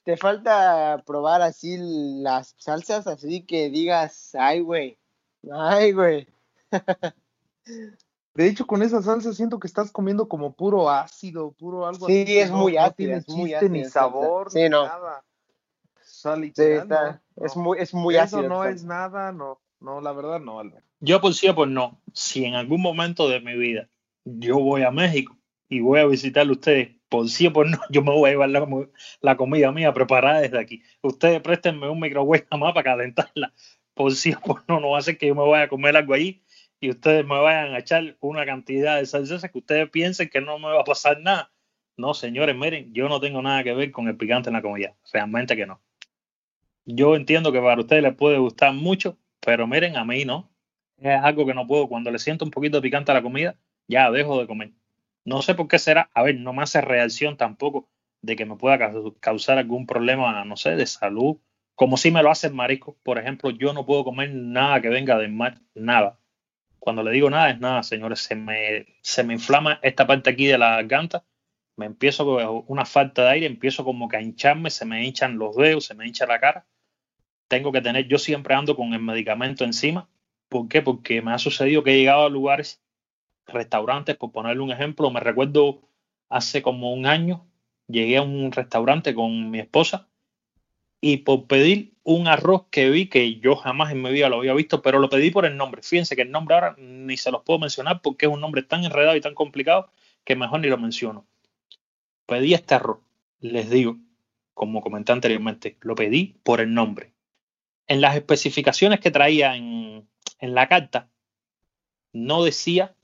te 0.05 0.15
falta 0.15 1.03
probar 1.05 1.41
así 1.41 1.75
las 2.21 2.55
salsas, 2.57 3.05
así 3.05 3.45
que 3.45 3.69
digas, 3.69 4.33
ay, 4.36 4.62
güey, 4.62 4.97
ay, 5.51 5.91
güey. 5.91 6.27
De 8.33 8.47
hecho, 8.47 8.65
con 8.65 8.81
esa 8.81 9.01
salsa 9.01 9.33
siento 9.33 9.59
que 9.59 9.67
estás 9.67 9.91
comiendo 9.91 10.29
como 10.29 10.53
puro 10.53 10.89
ácido, 10.89 11.51
puro 11.51 11.86
algo 11.86 12.07
sí, 12.07 12.21
así. 12.21 12.31
Sí, 12.31 12.39
es 12.39 12.49
muy 12.49 12.77
ácido, 12.77 13.17
es 13.17 13.27
muy 13.27 13.53
ácido. 13.53 13.71
ni 13.73 13.83
sabor, 13.83 14.49
sí, 14.49 14.69
no. 14.69 14.86
nada. 14.86 15.21
Sal 16.01 16.45
y 16.45 16.53
sí, 16.55 16.63
está, 16.63 17.21
es 17.36 17.57
muy, 17.57 17.77
es 17.79 17.93
muy 17.93 18.15
ácido. 18.15 18.39
Eso 18.39 18.49
no 18.49 18.63
es 18.63 18.86
nada, 18.86 19.33
no. 19.33 19.59
No, 19.84 20.00
la 20.00 20.13
verdad 20.13 20.39
no, 20.39 20.62
Albert. 20.62 20.86
Yo 21.02 21.19
por 21.19 21.34
sí 21.34 21.52
pues 21.54 21.69
no. 21.69 22.02
Si 22.13 22.46
en 22.46 22.56
algún 22.56 22.82
momento 22.82 23.28
de 23.28 23.41
mi 23.41 23.58
vida 23.58 23.89
yo 24.24 24.58
voy 24.58 24.84
a 24.84 24.91
México 24.91 25.38
y 25.67 25.82
voy 25.82 26.00
a 26.00 26.06
visitar 26.06 26.48
a 26.48 26.52
ustedes, 26.52 26.96
por 27.10 27.28
sí 27.28 27.48
o 27.48 27.54
por 27.54 27.69
no, 27.69 27.78
yo 27.89 28.02
me 28.02 28.12
voy 28.12 28.30
a 28.30 28.32
llevar 28.32 28.50
la, 29.22 29.36
comida 29.36 29.74
mía 29.74 29.93
preparada 29.93 30.39
desde 30.39 30.58
aquí. 30.58 30.82
Ustedes 31.02 31.41
préstenme 31.41 31.89
un 31.89 32.00
microwave 32.00 32.48
más 32.58 32.74
para 32.74 32.84
calentarla. 32.84 33.54
Por 33.93 34.13
sí 34.13 34.34
o 34.34 34.39
por 34.39 34.63
no, 34.69 34.80
no 34.80 34.91
va 34.91 35.00
a 35.00 35.02
ser 35.02 35.17
que 35.17 35.28
yo 35.28 35.36
me 35.36 35.48
vaya 35.48 35.65
a 35.65 35.67
comer 35.67 35.98
algo 35.98 36.13
ahí 36.13 36.43
y 36.80 36.89
ustedes 36.89 37.26
me 37.26 37.38
vayan 37.38 37.74
a 37.74 37.80
echar 37.80 38.15
una 38.22 38.46
cantidad 38.46 38.98
de 38.98 39.06
salsas 39.06 39.52
que 39.52 39.58
ustedes 39.58 39.89
piensen 39.89 40.30
que 40.30 40.39
no 40.39 40.60
me 40.60 40.69
va 40.69 40.80
a 40.82 40.86
pasar 40.86 41.19
nada. 41.19 41.52
No, 41.98 42.13
señores, 42.13 42.56
miren, 42.56 42.93
yo 42.93 43.10
no 43.10 43.19
tengo 43.19 43.41
nada 43.41 43.63
que 43.65 43.74
ver 43.74 43.91
con 43.91 44.08
el 44.08 44.15
picante 44.15 44.50
en 44.50 44.54
la 44.54 44.62
comida. 44.62 44.96
Realmente 45.12 45.58
que 45.58 45.65
no. 45.65 45.82
Yo 46.86 47.15
entiendo 47.15 47.52
que 47.52 47.60
para 47.60 47.82
ustedes 47.82 48.02
les 48.02 48.15
puede 48.15 48.38
gustar 48.38 48.74
mucho, 48.74 49.17
pero 49.45 49.67
miren, 49.67 49.97
a 49.97 50.06
mí 50.06 50.25
no. 50.25 50.49
Es 50.97 51.21
algo 51.21 51.45
que 51.45 51.53
no 51.53 51.67
puedo. 51.67 51.88
Cuando 51.88 52.12
le 52.12 52.19
siento 52.19 52.45
un 52.45 52.51
poquito 52.51 52.82
picante 52.82 53.12
a 53.12 53.15
la 53.15 53.21
comida, 53.21 53.56
ya 53.88 54.12
dejo 54.12 54.39
de 54.39 54.47
comer. 54.47 54.71
No 55.25 55.41
sé 55.41 55.56
por 55.56 55.67
qué 55.67 55.79
será. 55.79 56.10
A 56.13 56.23
ver, 56.23 56.36
no 56.36 56.53
me 56.53 56.63
hace 56.63 56.82
reacción 56.82 57.38
tampoco 57.38 57.89
de 58.21 58.36
que 58.36 58.45
me 58.45 58.56
pueda 58.56 58.79
causar 59.19 59.58
algún 59.58 59.86
problema, 59.86 60.43
no 60.45 60.58
sé, 60.58 60.75
de 60.75 60.86
salud. 60.86 61.38
Como 61.75 61.97
si 61.97 62.12
me 62.12 62.23
lo 62.23 62.32
hace 62.32 62.47
el 62.47 62.53
marisco. 62.53 62.97
Por 63.03 63.17
ejemplo, 63.19 63.49
yo 63.51 63.73
no 63.73 63.86
puedo 63.86 64.03
comer 64.03 64.34
nada 64.34 64.82
que 64.82 64.89
venga 64.89 65.17
del 65.17 65.32
mar. 65.32 65.60
Nada. 65.73 66.19
Cuando 66.79 67.03
le 67.03 67.12
digo 67.12 67.29
nada, 67.29 67.49
es 67.51 67.60
nada, 67.60 67.84
señores. 67.84 68.19
Se 68.19 68.36
me, 68.36 68.86
se 69.01 69.23
me 69.23 69.34
inflama 69.34 69.79
esta 69.82 70.08
parte 70.08 70.29
aquí 70.29 70.45
de 70.45 70.58
la 70.58 70.75
garganta. 70.77 71.25
Me 71.75 71.86
empiezo 71.88 72.25
con 72.25 72.65
una 72.67 72.86
falta 72.86 73.23
de 73.23 73.29
aire, 73.29 73.45
empiezo 73.47 73.84
como 73.84 74.08
que 74.08 74.17
a 74.17 74.21
hincharme, 74.21 74.69
se 74.69 74.86
me 74.86 75.03
hinchan 75.06 75.38
los 75.38 75.56
dedos, 75.56 75.86
se 75.86 75.95
me 75.95 76.06
hincha 76.08 76.27
la 76.27 76.39
cara 76.39 76.67
tengo 77.53 77.71
que 77.71 77.81
tener, 77.81 78.07
yo 78.07 78.17
siempre 78.17 78.55
ando 78.55 78.75
con 78.75 78.93
el 78.93 78.99
medicamento 78.99 79.63
encima. 79.63 80.09
¿Por 80.49 80.67
qué? 80.67 80.81
Porque 80.81 81.21
me 81.21 81.33
ha 81.33 81.37
sucedido 81.37 81.83
que 81.83 81.93
he 81.93 81.97
llegado 81.99 82.25
a 82.25 82.29
lugares, 82.29 82.81
restaurantes, 83.45 84.15
por 84.15 84.31
ponerle 84.31 84.63
un 84.63 84.71
ejemplo, 84.71 85.11
me 85.11 85.19
recuerdo 85.19 85.81
hace 86.29 86.63
como 86.63 86.91
un 86.91 87.05
año, 87.05 87.45
llegué 87.87 88.17
a 88.17 88.23
un 88.23 88.51
restaurante 88.51 89.13
con 89.13 89.51
mi 89.51 89.59
esposa 89.59 90.07
y 90.99 91.17
por 91.17 91.45
pedir 91.45 91.93
un 92.01 92.27
arroz 92.27 92.63
que 92.71 92.89
vi 92.89 93.05
que 93.07 93.35
yo 93.35 93.55
jamás 93.55 93.91
en 93.91 94.01
mi 94.01 94.11
vida 94.11 94.29
lo 94.29 94.37
había 94.37 94.55
visto, 94.55 94.81
pero 94.81 94.97
lo 94.97 95.09
pedí 95.09 95.29
por 95.29 95.45
el 95.45 95.55
nombre. 95.55 95.83
Fíjense 95.83 96.15
que 96.15 96.23
el 96.23 96.31
nombre 96.31 96.55
ahora 96.55 96.75
ni 96.79 97.17
se 97.17 97.29
los 97.29 97.43
puedo 97.43 97.59
mencionar 97.59 98.01
porque 98.01 98.25
es 98.25 98.31
un 98.31 98.41
nombre 98.41 98.63
tan 98.63 98.83
enredado 98.83 99.15
y 99.15 99.21
tan 99.21 99.35
complicado 99.35 99.91
que 100.23 100.35
mejor 100.35 100.61
ni 100.61 100.69
lo 100.69 100.79
menciono. 100.79 101.27
Pedí 102.25 102.55
este 102.55 102.73
arroz, 102.73 102.97
les 103.41 103.69
digo, 103.69 103.97
como 104.55 104.81
comenté 104.81 105.11
anteriormente, 105.11 105.77
lo 105.81 105.93
pedí 105.93 106.35
por 106.43 106.59
el 106.59 106.73
nombre 106.73 107.12
en 107.88 108.02
las 108.02 108.15
especificaciones 108.15 109.00
que 109.00 109.12
traía 109.12 109.56
en, 109.56 110.08
la 110.39 110.67
carta, 110.67 111.10
no 112.12 112.43
decía 112.43 112.96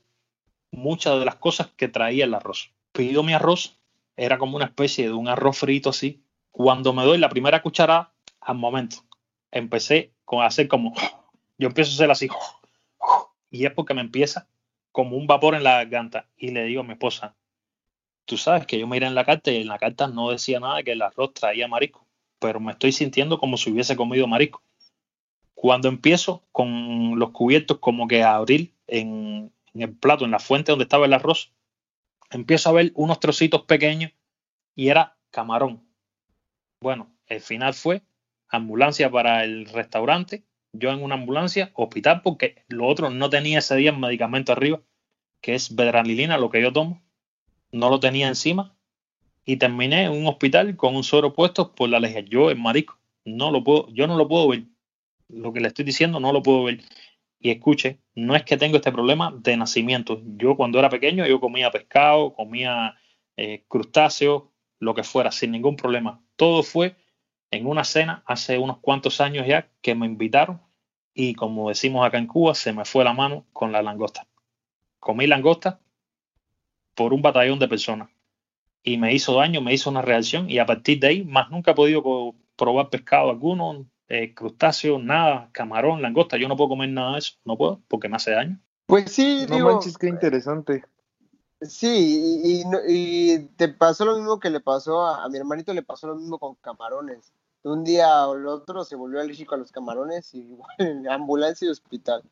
muchas 0.70 1.18
de 1.18 1.24
las 1.24 1.36
cosas 1.36 1.68
que 1.76 1.88
traía 1.88 2.24
el 2.24 2.34
arroz. 2.34 2.70
Pidió 2.92 3.22
mi 3.22 3.32
arroz, 3.32 3.78
era 4.16 4.36
como 4.36 4.56
una 4.56 4.66
especie 4.66 5.06
de 5.06 5.14
un 5.14 5.28
arroz 5.28 5.58
frito 5.58 5.90
así. 5.90 6.22
Cuando 6.50 6.92
me 6.92 7.04
doy 7.04 7.18
la 7.18 7.30
primera 7.30 7.62
cucharada, 7.62 8.12
al 8.40 8.56
momento, 8.56 8.98
empecé 9.50 10.12
a 10.26 10.46
hacer 10.46 10.68
como, 10.68 10.94
yo 11.58 11.68
empiezo 11.68 11.90
a 11.90 11.94
hacer 11.94 12.10
así, 12.10 12.28
y 13.50 13.64
es 13.66 13.72
porque 13.72 13.94
me 13.94 14.00
empieza 14.00 14.48
como 14.92 15.16
un 15.16 15.26
vapor 15.26 15.54
en 15.54 15.64
la 15.64 15.76
garganta. 15.76 16.26
Y 16.36 16.50
le 16.50 16.64
digo 16.64 16.82
a 16.82 16.84
mi 16.84 16.92
esposa, 16.92 17.34
tú 18.24 18.36
sabes 18.36 18.66
que 18.66 18.78
yo 18.78 18.86
miré 18.86 19.06
en 19.06 19.14
la 19.14 19.24
carta 19.24 19.50
y 19.50 19.62
en 19.62 19.68
la 19.68 19.78
carta 19.78 20.06
no 20.06 20.30
decía 20.30 20.60
nada 20.60 20.82
que 20.82 20.92
el 20.92 21.02
arroz 21.02 21.34
traía 21.34 21.68
marisco, 21.68 22.06
pero 22.38 22.60
me 22.60 22.72
estoy 22.72 22.92
sintiendo 22.92 23.38
como 23.38 23.56
si 23.56 23.70
hubiese 23.70 23.96
comido 23.96 24.26
marisco. 24.26 24.62
Cuando 25.60 25.88
empiezo 25.88 26.42
con 26.52 27.18
los 27.18 27.32
cubiertos 27.32 27.80
como 27.80 28.08
que 28.08 28.22
a 28.22 28.36
abrir 28.36 28.72
en, 28.86 29.52
el 29.74 29.94
plato, 29.94 30.24
en 30.24 30.30
la 30.30 30.38
fuente 30.38 30.72
donde 30.72 30.84
estaba 30.84 31.04
el 31.04 31.12
arroz, 31.12 31.52
empiezo 32.30 32.70
a 32.70 32.72
ver 32.72 32.92
unos 32.94 33.20
trocitos 33.20 33.64
pequeños 33.64 34.10
y 34.74 34.88
era 34.88 35.18
camarón. 35.30 35.86
Bueno, 36.80 37.12
el 37.26 37.42
final 37.42 37.74
fue 37.74 38.00
ambulancia 38.48 39.10
para 39.10 39.44
el 39.44 39.66
restaurante, 39.66 40.44
yo 40.72 40.92
en 40.92 41.02
una 41.02 41.16
ambulancia, 41.16 41.72
hospital, 41.74 42.22
porque 42.22 42.64
lo 42.68 42.86
otro 42.86 43.10
no 43.10 43.28
tenía 43.28 43.58
ese 43.58 43.76
día 43.76 43.90
el 43.90 43.98
medicamento 43.98 44.52
arriba, 44.52 44.80
que 45.42 45.54
es 45.54 45.76
bedranilina, 45.76 46.38
lo 46.38 46.48
que 46.48 46.62
yo 46.62 46.72
tomo, 46.72 47.02
no 47.70 47.90
lo 47.90 48.00
tenía 48.00 48.28
encima, 48.28 48.74
y 49.44 49.58
terminé 49.58 50.04
en 50.04 50.12
un 50.12 50.26
hospital 50.26 50.74
con 50.76 50.96
un 50.96 51.04
suero 51.04 51.34
puesto 51.34 51.74
por 51.74 51.90
la 51.90 51.98
alergia. 51.98 52.20
Yo, 52.20 52.50
el 52.50 52.56
marico, 52.56 52.98
no 53.26 53.50
lo 53.50 53.62
puedo, 53.62 53.90
yo 53.90 54.06
no 54.06 54.16
lo 54.16 54.26
puedo 54.26 54.48
ver 54.48 54.64
lo 55.32 55.52
que 55.52 55.60
le 55.60 55.68
estoy 55.68 55.84
diciendo 55.84 56.20
no 56.20 56.32
lo 56.32 56.42
puedo 56.42 56.64
ver. 56.64 56.80
Y 57.38 57.50
escuche, 57.50 58.00
no 58.14 58.36
es 58.36 58.44
que 58.44 58.56
tengo 58.56 58.76
este 58.76 58.92
problema 58.92 59.34
de 59.36 59.56
nacimiento. 59.56 60.20
Yo 60.36 60.56
cuando 60.56 60.78
era 60.78 60.90
pequeño 60.90 61.26
yo 61.26 61.40
comía 61.40 61.70
pescado, 61.70 62.34
comía 62.34 62.96
eh, 63.36 63.64
crustáceos, 63.68 64.44
lo 64.78 64.94
que 64.94 65.02
fuera, 65.02 65.30
sin 65.30 65.50
ningún 65.52 65.76
problema. 65.76 66.22
Todo 66.36 66.62
fue 66.62 66.96
en 67.50 67.66
una 67.66 67.84
cena 67.84 68.22
hace 68.26 68.58
unos 68.58 68.78
cuantos 68.78 69.20
años 69.20 69.46
ya 69.46 69.70
que 69.82 69.94
me 69.94 70.06
invitaron 70.06 70.60
y 71.14 71.34
como 71.34 71.68
decimos 71.68 72.06
acá 72.06 72.18
en 72.18 72.26
Cuba, 72.26 72.54
se 72.54 72.72
me 72.72 72.84
fue 72.84 73.04
la 73.04 73.12
mano 73.12 73.46
con 73.52 73.72
la 73.72 73.82
langosta. 73.82 74.26
Comí 74.98 75.26
langosta 75.26 75.80
por 76.94 77.12
un 77.12 77.22
batallón 77.22 77.58
de 77.58 77.68
personas 77.68 78.10
y 78.82 78.96
me 78.96 79.12
hizo 79.12 79.34
daño, 79.34 79.60
me 79.60 79.74
hizo 79.74 79.90
una 79.90 80.02
reacción 80.02 80.48
y 80.50 80.58
a 80.58 80.66
partir 80.66 81.00
de 81.00 81.08
ahí 81.08 81.24
más 81.24 81.50
nunca 81.50 81.72
he 81.72 81.74
podido 81.74 82.34
probar 82.56 82.90
pescado 82.90 83.30
alguno, 83.30 83.86
eh, 84.10 84.34
crustáceos, 84.34 85.02
nada, 85.02 85.48
camarón, 85.52 86.02
langosta. 86.02 86.36
Yo 86.36 86.48
no 86.48 86.56
puedo 86.56 86.70
comer 86.70 86.90
nada 86.90 87.12
de 87.12 87.20
eso, 87.20 87.34
no 87.44 87.56
puedo, 87.56 87.80
porque 87.86 88.08
me 88.08 88.16
hace 88.16 88.32
daño. 88.32 88.60
Pues 88.86 89.12
sí, 89.12 89.46
no 89.48 89.60
manches, 89.60 89.96
qué 89.96 90.08
interesante. 90.08 90.84
Sí, 91.60 92.42
y, 92.44 92.64
y, 92.88 93.38
te 93.56 93.68
pasó 93.68 94.04
lo 94.04 94.16
mismo 94.16 94.40
que 94.40 94.50
le 94.50 94.58
pasó 94.58 95.06
a, 95.06 95.28
mi 95.28 95.38
hermanito, 95.38 95.72
le 95.72 95.82
pasó 95.82 96.08
lo 96.08 96.16
mismo 96.16 96.38
con 96.40 96.56
camarones. 96.56 97.32
un 97.62 97.84
día 97.84 98.26
o 98.26 98.34
el 98.34 98.48
otro 98.48 98.82
se 98.82 98.96
volvió 98.96 99.20
alérgico 99.20 99.54
a 99.54 99.58
los 99.58 99.70
camarones 99.70 100.34
y 100.34 100.38
igual 100.50 100.74
en 100.78 101.08
ambulancia 101.08 101.68
y 101.68 101.70
hospital. 101.70 102.24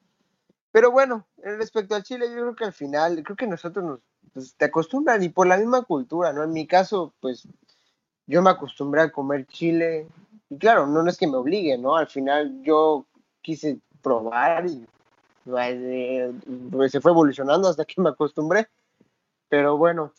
Pero 0.73 0.91
bueno, 0.91 1.29
respecto 1.37 1.95
al 1.95 2.03
chile, 2.03 2.27
yo 2.29 2.43
creo 2.43 2.57
que 2.57 2.65
al 2.65 2.73
final, 2.73 3.23
creo 3.23 3.37
que 3.37 3.47
nosotros 3.47 3.85
nos 3.85 4.01
pues, 4.33 4.55
te 4.57 4.65
acostumbran 4.65 5.23
y 5.23 5.29
por 5.29 5.47
la 5.47 5.57
misma 5.57 5.83
cultura, 5.83 6.33
¿no? 6.33 6.43
En 6.43 6.53
mi 6.53 6.67
caso, 6.67 7.15
pues 7.21 7.47
yo 8.27 8.43
me 8.43 8.51
acostumbré 8.51 9.03
a 9.03 9.11
comer 9.11 9.47
chile. 9.47 10.09
Y 10.51 10.59
claro, 10.59 10.87
no, 10.87 11.07
es 11.09 11.17
que 11.17 11.27
me 11.27 11.37
obligue, 11.37 11.77
¿no? 11.79 11.97
Al 11.97 12.07
final 12.07 12.63
yo 12.63 13.07
quise 13.43 13.79
probar 14.03 14.67
y 14.67 14.87
pues, 15.45 16.93
se 16.93 17.01
fue 17.01 17.13
evolucionando 17.13 17.69
hasta 17.69 17.85
que 17.85 18.01
me 18.01 18.11
acostumbré. 18.11 18.69
Pero 19.49 19.77
bueno, 19.77 20.13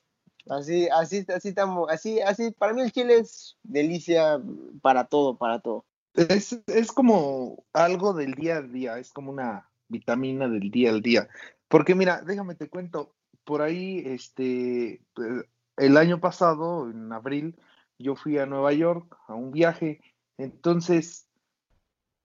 así, 0.49 0.87
así, 0.89 1.25
así, 1.33 1.53
así, 1.89 2.19
así, 2.19 2.51
para 2.51 2.73
mí 2.73 2.81
el 2.81 2.91
chile 2.91 3.17
es 3.17 3.57
delicia 3.63 4.41
para 4.81 5.05
todo, 5.05 5.37
para 5.37 5.59
todo. 5.59 5.85
Es, 6.13 6.59
es 6.67 6.91
como 6.91 7.63
algo 7.73 8.13
del 8.13 8.33
día 8.33 8.57
a 8.57 8.61
día, 8.61 8.97
es 8.97 9.11
como 9.11 9.31
una 9.31 9.69
vitamina 9.87 10.47
del 10.47 10.71
día 10.71 10.89
al 10.89 11.01
día. 11.01 11.27
Porque 11.67 11.95
mira, 11.95 12.21
déjame 12.21 12.55
te 12.55 12.67
cuento, 12.67 13.13
por 13.43 13.61
ahí, 13.61 14.03
este, 14.05 14.93
eh, 14.93 15.43
el 15.77 15.97
año 15.97 16.19
pasado, 16.19 16.89
en 16.89 17.11
abril, 17.13 17.55
yo 17.97 18.15
fui 18.15 18.37
a 18.37 18.45
Nueva 18.45 18.73
York 18.73 19.17
a 19.27 19.35
un 19.35 19.51
viaje. 19.51 20.01
Entonces, 20.39 21.27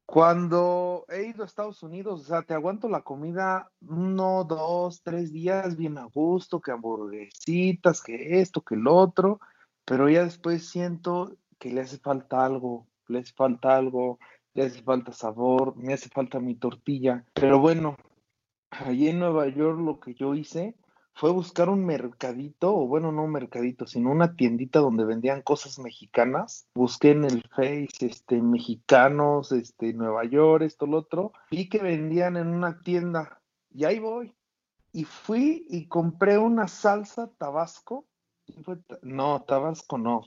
cuando 0.07 1.05
he 1.09 1.25
ido 1.25 1.43
a 1.43 1.47
Estados 1.47 1.83
Unidos, 1.83 2.21
o 2.21 2.25
sea, 2.25 2.43
te 2.43 2.55
aguanto 2.55 2.89
la 2.89 3.03
comida 3.03 3.73
uno, 3.81 4.45
dos, 4.45 5.03
tres 5.03 5.33
días 5.33 5.77
bien 5.77 5.99
a 5.99 6.05
gusto, 6.05 6.61
que 6.61 6.71
hamburguesitas, 6.71 8.01
que 8.01 8.41
esto, 8.41 8.63
que 8.63 8.77
el 8.77 8.87
otro, 8.87 9.41
pero 9.85 10.09
ya 10.09 10.23
después 10.23 10.69
siento 10.69 11.37
que 11.59 11.73
le 11.73 11.81
hace 11.81 11.99
falta 11.99 12.45
algo, 12.45 12.87
le 13.09 13.19
hace 13.19 13.33
falta 13.33 13.77
algo, 13.77 14.21
le 14.55 14.67
hace 14.67 14.81
falta 14.83 15.13
sabor, 15.13 15.75
me 15.77 15.93
hace 15.93 16.09
falta 16.09 16.39
mi 16.39 16.55
tortilla. 16.55 17.25
Pero 17.35 17.59
bueno, 17.59 17.97
allí 18.71 19.09
en 19.09 19.19
Nueva 19.19 19.49
York 19.49 19.81
lo 19.81 19.99
que 19.99 20.15
yo 20.15 20.37
hice 20.37 20.77
fue 21.15 21.31
buscar 21.31 21.69
un 21.69 21.87
mercadito, 21.87 22.75
o 22.75 22.89
bueno, 22.89 23.13
no 23.13 23.23
un 23.25 23.31
mercadito, 23.31 23.87
sino 23.87 24.11
una 24.11 24.35
tiendita 24.35 24.81
donde 24.81 25.05
vendían 25.05 25.43
cosas 25.43 25.79
mexicanas. 25.79 26.67
Busqué 26.75 27.13
en 27.13 27.25
el 27.25 27.43
Face, 27.55 28.07
este, 28.07 28.43
mexicanos, 28.43 29.53
este, 29.53 29.93
Nueva 29.93 30.25
York, 30.25 30.65
esto, 30.65 30.87
lo 30.87 30.99
otro. 30.99 31.33
Vi 31.53 31.69
que 31.69 31.79
vendían 31.79 32.37
en 32.37 32.49
una 32.49 32.81
tienda 32.83 33.41
y 33.71 33.85
ahí 33.85 34.01
voy. 34.01 34.35
Y 34.93 35.05
fui 35.05 35.67
y 35.71 35.87
compré 35.87 36.37
una 36.37 36.67
salsa 36.67 37.31
tabasco. 37.39 38.07
No, 39.03 39.43
tabasco 39.45 39.99
no. 39.99 40.23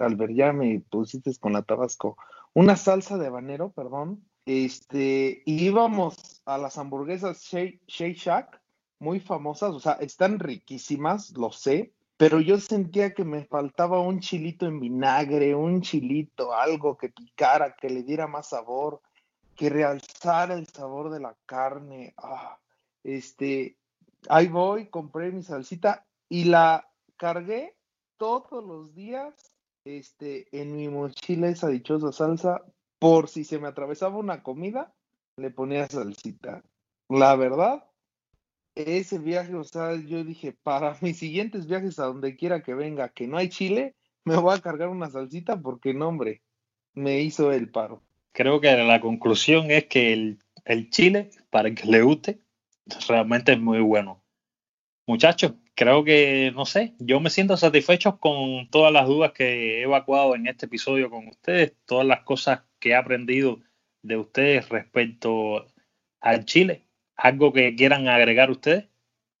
Albert, 0.00 0.32
ya 0.32 0.52
me 0.54 0.80
pusiste 0.80 1.30
con 1.38 1.52
la 1.52 1.62
tabasco. 1.62 2.16
Una 2.54 2.76
salsa 2.76 3.18
de 3.18 3.26
habanero, 3.26 3.72
perdón. 3.72 4.24
Este, 4.46 5.42
íbamos 5.44 6.42
a 6.46 6.58
las 6.58 6.78
hamburguesas 6.78 7.42
Shake 7.42 7.82
Shack 7.86 8.61
muy 9.02 9.18
famosas, 9.18 9.74
o 9.74 9.80
sea, 9.80 9.94
están 9.94 10.38
riquísimas, 10.38 11.36
lo 11.36 11.50
sé, 11.50 11.92
pero 12.16 12.40
yo 12.40 12.58
sentía 12.58 13.14
que 13.14 13.24
me 13.24 13.44
faltaba 13.44 14.00
un 14.00 14.20
chilito 14.20 14.64
en 14.66 14.78
vinagre, 14.78 15.56
un 15.56 15.82
chilito, 15.82 16.54
algo 16.54 16.96
que 16.96 17.08
picara, 17.08 17.74
que 17.74 17.90
le 17.90 18.04
diera 18.04 18.28
más 18.28 18.50
sabor, 18.50 19.02
que 19.56 19.68
realzara 19.68 20.54
el 20.54 20.68
sabor 20.68 21.10
de 21.10 21.18
la 21.18 21.36
carne. 21.46 22.14
Ah, 22.16 22.58
este, 23.02 23.76
ahí 24.28 24.46
voy, 24.46 24.88
compré 24.88 25.32
mi 25.32 25.42
salsita 25.42 26.06
y 26.28 26.44
la 26.44 26.88
cargué 27.16 27.76
todos 28.18 28.64
los 28.64 28.94
días 28.94 29.34
este, 29.84 30.46
en 30.52 30.76
mi 30.76 30.88
mochila 30.88 31.48
esa 31.48 31.66
dichosa 31.68 32.12
salsa, 32.12 32.62
por 33.00 33.28
si 33.28 33.42
se 33.42 33.58
me 33.58 33.66
atravesaba 33.66 34.16
una 34.16 34.44
comida, 34.44 34.94
le 35.36 35.50
ponía 35.50 35.88
salsita. 35.88 36.62
La 37.08 37.34
verdad, 37.34 37.84
ese 38.74 39.18
viaje, 39.18 39.54
o 39.54 39.64
sea, 39.64 39.94
yo 39.96 40.24
dije, 40.24 40.52
para 40.62 40.96
mis 41.00 41.18
siguientes 41.18 41.66
viajes 41.66 41.98
a 41.98 42.04
donde 42.04 42.36
quiera 42.36 42.62
que 42.62 42.74
venga, 42.74 43.08
que 43.08 43.26
no 43.26 43.36
hay 43.36 43.48
chile, 43.48 43.94
me 44.24 44.36
voy 44.36 44.54
a 44.54 44.60
cargar 44.60 44.88
una 44.88 45.10
salsita 45.10 45.60
porque 45.60 45.94
no, 45.94 46.08
hombre, 46.08 46.42
me 46.94 47.20
hizo 47.20 47.52
el 47.52 47.70
paro. 47.70 48.02
Creo 48.32 48.60
que 48.60 48.72
la 48.72 49.00
conclusión 49.00 49.70
es 49.70 49.86
que 49.86 50.12
el, 50.12 50.38
el 50.64 50.90
chile, 50.90 51.30
para 51.50 51.68
el 51.68 51.74
que 51.74 51.86
le 51.86 52.02
guste, 52.02 52.40
realmente 53.08 53.52
es 53.52 53.60
muy 53.60 53.80
bueno. 53.80 54.22
Muchachos, 55.06 55.54
creo 55.74 56.04
que, 56.04 56.52
no 56.54 56.64
sé, 56.64 56.94
yo 56.98 57.20
me 57.20 57.28
siento 57.28 57.56
satisfecho 57.56 58.18
con 58.18 58.68
todas 58.70 58.92
las 58.92 59.06
dudas 59.06 59.32
que 59.32 59.80
he 59.80 59.82
evacuado 59.82 60.34
en 60.34 60.46
este 60.46 60.66
episodio 60.66 61.10
con 61.10 61.28
ustedes, 61.28 61.74
todas 61.84 62.06
las 62.06 62.22
cosas 62.22 62.62
que 62.78 62.90
he 62.90 62.94
aprendido 62.94 63.60
de 64.02 64.16
ustedes 64.16 64.68
respecto 64.68 65.66
al 66.20 66.44
chile 66.44 66.86
¿Algo 67.22 67.52
que 67.52 67.76
quieran 67.76 68.08
agregar 68.08 68.50
ustedes? 68.50 68.86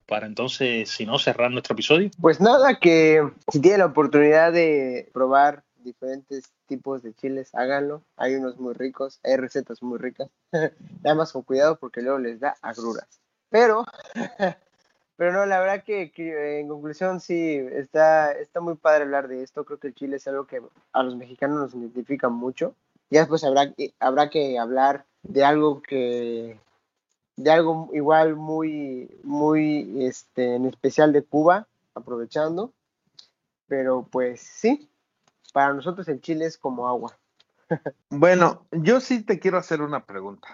Para 0.06 0.26
entonces, 0.26 0.88
si 0.88 1.04
no, 1.04 1.18
cerrar 1.18 1.50
nuestro 1.50 1.74
episodio. 1.74 2.10
Pues 2.20 2.40
nada, 2.40 2.78
que 2.78 3.28
si 3.48 3.60
tienen 3.60 3.80
la 3.80 3.86
oportunidad 3.86 4.52
de 4.52 5.10
probar 5.12 5.64
diferentes 5.82 6.52
tipos 6.66 7.02
de 7.02 7.12
chiles, 7.12 7.52
háganlo. 7.56 8.04
Hay 8.16 8.36
unos 8.36 8.56
muy 8.56 8.72
ricos, 8.74 9.18
hay 9.24 9.36
recetas 9.36 9.82
muy 9.82 9.98
ricas. 9.98 10.28
Nada 11.02 11.16
más 11.16 11.32
con 11.32 11.42
cuidado 11.42 11.74
porque 11.74 12.02
luego 12.02 12.20
les 12.20 12.38
da 12.38 12.54
agruras. 12.62 13.20
Pero, 13.50 13.84
pero 15.16 15.32
no, 15.32 15.44
la 15.44 15.58
verdad 15.58 15.82
que, 15.82 16.12
en 16.60 16.68
conclusión 16.68 17.18
sí, 17.18 17.56
está, 17.72 18.30
está 18.30 18.60
muy 18.60 18.76
padre 18.76 19.02
hablar 19.02 19.26
de 19.26 19.42
esto. 19.42 19.64
Creo 19.64 19.80
que 19.80 19.88
el 19.88 19.94
chile 19.96 20.18
es 20.18 20.28
algo 20.28 20.46
que 20.46 20.62
a 20.92 21.02
los 21.02 21.16
mexicanos 21.16 21.58
nos 21.58 21.74
identifica 21.74 22.28
mucho. 22.28 22.76
Ya 23.10 23.22
después 23.22 23.42
habrá, 23.42 23.74
habrá 23.98 24.30
que 24.30 24.56
hablar 24.56 25.04
de 25.24 25.44
algo 25.44 25.82
que 25.82 26.56
de 27.42 27.50
algo 27.50 27.90
igual 27.92 28.36
muy, 28.36 29.10
muy, 29.24 30.06
este, 30.06 30.54
en 30.54 30.66
especial 30.66 31.12
de 31.12 31.24
Cuba, 31.24 31.66
aprovechando. 31.94 32.72
Pero 33.66 34.06
pues 34.10 34.40
sí, 34.40 34.88
para 35.52 35.72
nosotros 35.72 36.06
el 36.08 36.20
chile 36.20 36.46
es 36.46 36.56
como 36.56 36.88
agua. 36.88 37.16
Bueno, 38.10 38.66
yo 38.70 39.00
sí 39.00 39.22
te 39.22 39.38
quiero 39.38 39.56
hacer 39.56 39.80
una 39.80 40.04
pregunta. 40.04 40.46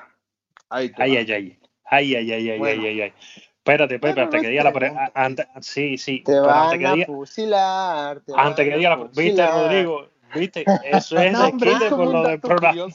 Ay, 0.69 0.93
ay, 0.97 1.17
ay, 1.17 1.33
ay, 1.33 1.59
ay, 1.85 2.15
ay, 2.15 2.33
ay, 2.33 2.51
ay, 2.51 2.59
bueno. 2.59 2.83
ay, 2.85 3.01
ay, 3.01 3.13
Espérate, 3.57 3.97
espérate, 3.97 4.21
hasta 4.23 4.37
no 4.37 4.43
que 4.43 4.49
diga 4.49 4.65
la 4.65 4.73
pregunta. 4.73 5.13
Sí, 5.61 5.99
sí. 5.99 6.23
Te 6.25 6.39
van 6.39 6.67
antes 6.67 6.79
que 6.79 6.87
a 6.87 6.93
diga, 6.93 7.07
fusilar. 7.07 8.21
Te 8.21 8.33
antes 8.37 8.69
que 8.69 8.77
diga 8.77 8.91
la 8.91 8.97
pregunta. 8.97 9.21
Viste, 9.21 9.47
Rodrigo, 9.47 10.09
viste, 10.35 10.65
eso 10.85 11.19
es 11.19 11.33
no, 11.33 11.49
hombre, 11.49 11.79
de 11.79 11.91
por 11.91 12.07
lo 12.07 12.23
del 12.23 12.41
programa. 12.41 12.87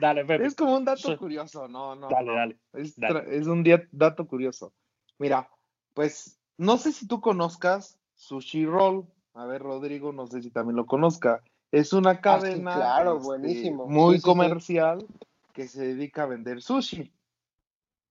Es 0.00 0.54
como 0.54 0.76
un 0.76 0.84
dato 0.84 1.16
curioso, 1.16 1.68
no, 1.68 1.94
no. 1.94 2.08
Dale, 2.08 2.32
dale. 2.32 2.58
Es, 2.72 3.46
un 3.46 3.64
dato 3.92 4.26
curioso. 4.26 4.72
Mira, 5.18 5.48
pues 5.94 6.38
no 6.58 6.76
sé 6.76 6.92
si 6.92 7.06
tú 7.06 7.20
conozcas 7.20 7.98
Sushi 8.14 8.66
Roll. 8.66 9.06
A 9.34 9.46
ver, 9.46 9.62
Rodrigo, 9.62 10.12
no 10.12 10.26
sé 10.26 10.42
si 10.42 10.50
también 10.50 10.76
lo 10.76 10.86
conozca. 10.86 11.42
Es 11.72 11.92
una 11.92 12.10
ah, 12.10 12.20
cadena 12.20 12.74
claro, 12.74 13.16
este, 13.16 13.26
buenísimo. 13.26 13.86
muy 13.86 14.20
comercial 14.20 15.06
que 15.52 15.66
se 15.66 15.86
dedica 15.86 16.22
a 16.22 16.26
vender 16.26 16.62
sushi. 16.62 17.10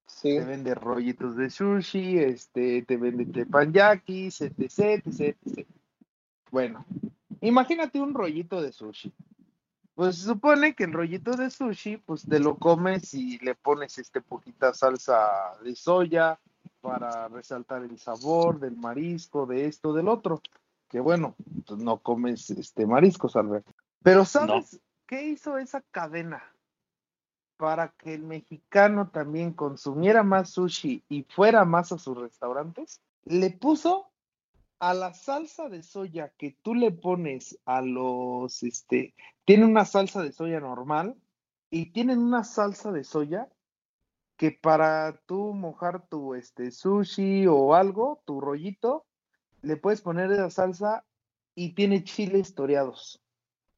Sí. 0.06 0.38
Te 0.38 0.44
vende 0.44 0.76
rollitos 0.76 1.38
de 1.38 1.50
sushi, 1.50 2.20
este, 2.20 2.82
te 2.84 2.98
vende 2.98 3.26
tepanyakis, 3.26 4.42
etc, 4.42 4.62
etc, 5.06 5.38
etc. 5.46 5.68
Bueno, 6.52 6.86
imagínate 7.42 8.02
un 8.02 8.14
rollito 8.14 8.62
de 8.62 8.74
sushi. 8.74 9.14
Pues 9.96 10.18
se 10.18 10.26
supone 10.26 10.74
que 10.74 10.86
el 10.86 10.94
rollito 10.94 11.36
de 11.36 11.52
sushi, 11.52 11.98
pues 11.98 12.28
te 12.28 12.40
lo 12.40 12.58
comes 12.58 13.14
y 13.14 13.38
le 13.40 13.54
pones 13.54 13.98
este 14.00 14.22
poquita 14.22 14.74
salsa 14.74 15.56
de 15.64 15.76
soya 15.76 16.40
para 16.82 17.28
resaltar 17.28 17.84
el 17.84 18.00
sabor 18.00 18.60
del 18.60 18.76
marisco, 18.76 19.46
de 19.46 19.68
esto, 19.68 19.94
del 19.94 20.08
otro. 20.08 20.42
Que 20.90 21.00
bueno, 21.00 21.36
pues 21.68 21.80
no 21.80 21.98
comes 21.98 22.50
este 22.50 22.88
mariscos, 22.88 23.36
Alberto. 23.36 23.72
Pero 24.02 24.26
¿sabes 24.26 24.80
qué 25.06 25.28
hizo 25.28 25.58
esa 25.58 25.82
cadena? 25.92 26.44
Para 27.58 27.90
que 27.90 28.16
el 28.16 28.24
mexicano 28.24 29.10
también 29.10 29.54
consumiera 29.54 30.24
más 30.24 30.50
sushi 30.50 31.04
y 31.08 31.24
fuera 31.24 31.66
más 31.66 31.92
a 31.92 32.00
sus 32.00 32.18
restaurantes, 32.18 33.00
le 33.26 33.52
puso 33.52 34.10
a 34.84 34.94
la 34.94 35.14
salsa 35.14 35.70
de 35.70 35.82
soya 35.82 36.34
que 36.38 36.58
tú 36.62 36.76
le 36.76 36.92
pones 36.92 37.58
a 37.64 37.82
los, 37.82 38.64
este, 38.64 39.16
tiene 39.46 39.64
una 39.64 39.86
salsa 39.86 40.22
de 40.22 40.34
soya 40.34 40.60
normal 40.60 41.16
y 41.70 41.94
tienen 41.94 42.20
una 42.20 42.44
salsa 42.44 42.92
de 42.92 43.06
soya 43.06 43.48
que 44.36 44.52
para 44.52 45.22
tú 45.26 45.54
mojar 45.54 46.06
tu 46.10 46.36
este, 46.36 46.70
sushi 46.70 47.48
o 47.48 47.76
algo, 47.76 48.22
tu 48.26 48.42
rollito, 48.42 49.06
le 49.62 49.78
puedes 49.78 50.02
poner 50.02 50.30
esa 50.34 50.50
salsa 50.50 51.06
y 51.56 51.76
tiene 51.76 52.04
chiles 52.04 52.54
toreados. 52.54 53.24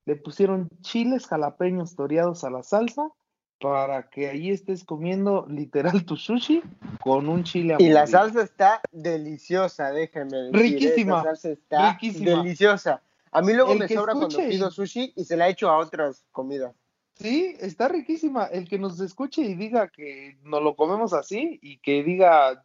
Le 0.06 0.16
pusieron 0.16 0.70
chiles 0.82 1.28
jalapeños 1.28 1.96
toreados 1.96 2.44
a 2.44 2.50
la 2.50 2.64
salsa 2.64 3.12
para 3.60 4.10
que 4.10 4.30
ahí 4.30 4.52
estés 4.52 4.84
comiendo 4.84 5.46
literal 5.50 6.06
tu 6.06 6.18
sushi 6.18 6.62
con 7.02 7.30
un 7.30 7.44
chile 7.44 7.76
Y 7.80 7.90
la 7.90 8.06
salsa 8.06 8.44
está 8.44 8.82
deliciosa, 8.92 9.92
déjenme 9.92 10.38
decir. 10.38 10.56
¿eh? 10.56 10.60
Riquísima. 10.60 11.18
La 11.18 11.24
salsa 11.24 11.50
está 11.50 11.98
deliciosa. 12.02 13.02
A 13.32 13.42
mí 13.42 13.54
luego 13.54 13.76
me 13.76 13.88
sobra 13.88 14.14
cuando 14.14 14.38
pido 14.38 14.72
sushi 14.72 15.14
y 15.16 15.26
se 15.26 15.38
la 15.38 15.50
echo 15.50 15.70
a 15.70 15.78
otras 15.78 16.26
comidas. 16.32 16.74
Sí, 17.16 17.56
está 17.60 17.88
riquísima. 17.88 18.46
El 18.46 18.68
que 18.68 18.78
nos 18.78 19.00
escuche 19.00 19.42
y 19.42 19.56
diga 19.56 19.90
que 19.90 20.38
nos 20.44 20.62
lo 20.62 20.76
comemos 20.76 21.14
así 21.14 21.60
y 21.62 21.78
que 21.78 22.04
diga, 22.04 22.64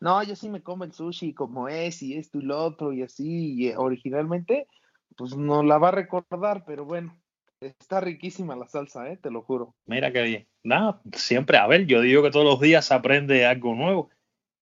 no, 0.00 0.22
yo 0.24 0.34
sí 0.34 0.48
me 0.48 0.62
como 0.62 0.84
el 0.84 0.92
sushi 0.92 1.34
como 1.34 1.68
es 1.68 2.02
y 2.02 2.16
esto 2.16 2.38
y 2.38 2.42
lo 2.42 2.64
otro 2.64 2.92
y 2.92 3.02
así, 3.02 3.54
y 3.54 3.68
eh, 3.68 3.76
originalmente, 3.76 4.66
pues 5.16 5.36
no 5.36 5.62
la 5.62 5.78
va 5.78 5.88
a 5.88 5.92
recordar, 5.92 6.64
pero 6.64 6.84
bueno, 6.84 7.16
está 7.66 8.00
riquísima 8.00 8.56
la 8.56 8.66
salsa, 8.66 9.08
¿eh? 9.10 9.16
te 9.16 9.30
lo 9.30 9.42
juro. 9.42 9.74
Mira 9.86 10.12
qué 10.12 10.22
bien. 10.22 10.46
Nada, 10.62 11.00
siempre, 11.14 11.58
a 11.58 11.66
ver, 11.66 11.86
yo 11.86 12.00
digo 12.00 12.22
que 12.22 12.30
todos 12.30 12.44
los 12.44 12.60
días 12.60 12.86
se 12.86 12.94
aprende 12.94 13.46
algo 13.46 13.74
nuevo. 13.74 14.10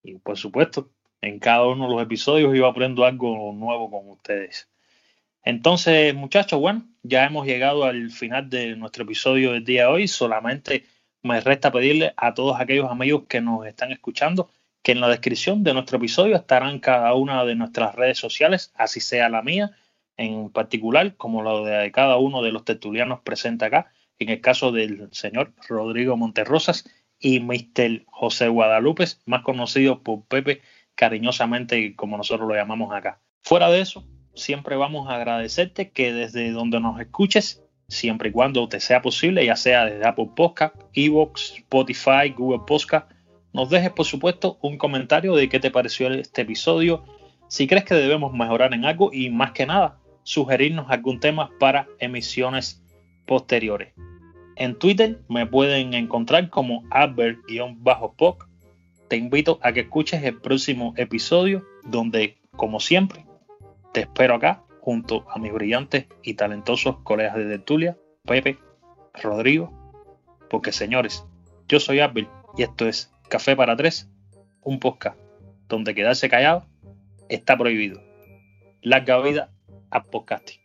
Y 0.02 0.18
por 0.18 0.36
supuesto, 0.36 0.90
en 1.20 1.38
cada 1.38 1.66
uno 1.66 1.88
de 1.88 1.94
los 1.94 2.02
episodios 2.02 2.56
yo 2.56 2.66
aprendo 2.66 3.04
algo 3.04 3.52
nuevo 3.52 3.90
con 3.90 4.08
ustedes. 4.10 4.68
Entonces, 5.42 6.14
muchachos, 6.14 6.60
bueno, 6.60 6.86
ya 7.02 7.24
hemos 7.24 7.46
llegado 7.46 7.84
al 7.84 8.10
final 8.10 8.50
de 8.50 8.76
nuestro 8.76 9.04
episodio 9.04 9.52
del 9.52 9.64
día 9.64 9.82
de 9.82 9.88
hoy. 9.88 10.08
Solamente 10.08 10.84
me 11.22 11.40
resta 11.40 11.70
pedirle 11.70 12.12
a 12.16 12.34
todos 12.34 12.60
aquellos 12.60 12.90
amigos 12.90 13.24
que 13.28 13.40
nos 13.40 13.66
están 13.66 13.92
escuchando 13.92 14.50
que 14.82 14.92
en 14.92 15.00
la 15.00 15.08
descripción 15.08 15.62
de 15.62 15.74
nuestro 15.74 15.98
episodio 15.98 16.36
estarán 16.36 16.78
cada 16.78 17.14
una 17.14 17.44
de 17.44 17.54
nuestras 17.54 17.94
redes 17.94 18.18
sociales, 18.18 18.72
así 18.74 19.00
sea 19.00 19.28
la 19.28 19.42
mía 19.42 19.72
en 20.20 20.50
particular, 20.50 21.16
como 21.16 21.42
la 21.42 21.80
de 21.80 21.92
cada 21.92 22.18
uno 22.18 22.42
de 22.42 22.52
los 22.52 22.64
tertulianos 22.64 23.20
presentes 23.20 23.66
acá, 23.66 23.90
en 24.18 24.28
el 24.28 24.42
caso 24.42 24.70
del 24.70 25.08
señor 25.12 25.54
Rodrigo 25.66 26.14
Monterrosas 26.18 26.84
y 27.18 27.40
Mr. 27.40 28.04
José 28.06 28.48
Guadalupe, 28.48 29.06
más 29.24 29.42
conocido 29.42 30.02
por 30.02 30.26
Pepe 30.26 30.60
cariñosamente 30.94 31.96
como 31.96 32.18
nosotros 32.18 32.46
lo 32.46 32.54
llamamos 32.54 32.94
acá. 32.94 33.18
Fuera 33.42 33.70
de 33.70 33.80
eso, 33.80 34.06
siempre 34.34 34.76
vamos 34.76 35.08
a 35.08 35.16
agradecerte 35.16 35.90
que 35.90 36.12
desde 36.12 36.50
donde 36.50 36.80
nos 36.80 37.00
escuches, 37.00 37.62
siempre 37.88 38.28
y 38.28 38.32
cuando 38.32 38.68
te 38.68 38.78
sea 38.80 39.00
posible, 39.00 39.46
ya 39.46 39.56
sea 39.56 39.86
desde 39.86 40.06
Apple 40.06 40.32
Podcast, 40.36 40.76
Evox, 40.92 41.54
Spotify, 41.56 42.28
Google 42.36 42.64
Podcast, 42.66 43.10
nos 43.54 43.70
dejes 43.70 43.90
por 43.90 44.04
supuesto 44.04 44.58
un 44.60 44.76
comentario 44.76 45.34
de 45.34 45.48
qué 45.48 45.60
te 45.60 45.70
pareció 45.70 46.12
este 46.12 46.42
episodio, 46.42 47.04
si 47.48 47.66
crees 47.66 47.84
que 47.84 47.94
debemos 47.94 48.34
mejorar 48.34 48.74
en 48.74 48.84
algo 48.84 49.10
y 49.12 49.30
más 49.30 49.52
que 49.52 49.64
nada, 49.64 49.99
sugerirnos 50.22 50.90
algún 50.90 51.20
tema 51.20 51.50
para 51.58 51.88
emisiones 51.98 52.82
posteriores. 53.26 53.94
En 54.56 54.78
Twitter 54.78 55.22
me 55.28 55.46
pueden 55.46 55.94
encontrar 55.94 56.50
como 56.50 56.84
albert-poc. 56.90 58.48
Te 59.08 59.16
invito 59.16 59.58
a 59.62 59.72
que 59.72 59.80
escuches 59.80 60.22
el 60.22 60.40
próximo 60.40 60.92
episodio 60.96 61.64
donde, 61.84 62.38
como 62.56 62.80
siempre, 62.80 63.24
te 63.92 64.00
espero 64.02 64.34
acá 64.34 64.62
junto 64.80 65.26
a 65.30 65.38
mis 65.38 65.52
brillantes 65.52 66.06
y 66.22 66.34
talentosos 66.34 66.98
colegas 67.02 67.36
de 67.36 67.46
tertulia, 67.46 67.96
Pepe, 68.24 68.58
Rodrigo, 69.14 69.72
porque 70.48 70.72
señores, 70.72 71.24
yo 71.68 71.80
soy 71.80 72.00
Abel 72.00 72.28
y 72.56 72.62
esto 72.62 72.88
es 72.88 73.12
Café 73.28 73.56
para 73.56 73.76
Tres, 73.76 74.10
un 74.62 74.78
podcast 74.78 75.18
donde 75.68 75.94
quedarse 75.94 76.28
callado 76.28 76.66
está 77.28 77.56
prohibido. 77.56 78.02
Larga 78.82 79.20
vida 79.20 79.50
a 79.92 80.00
podcasting. 80.00 80.59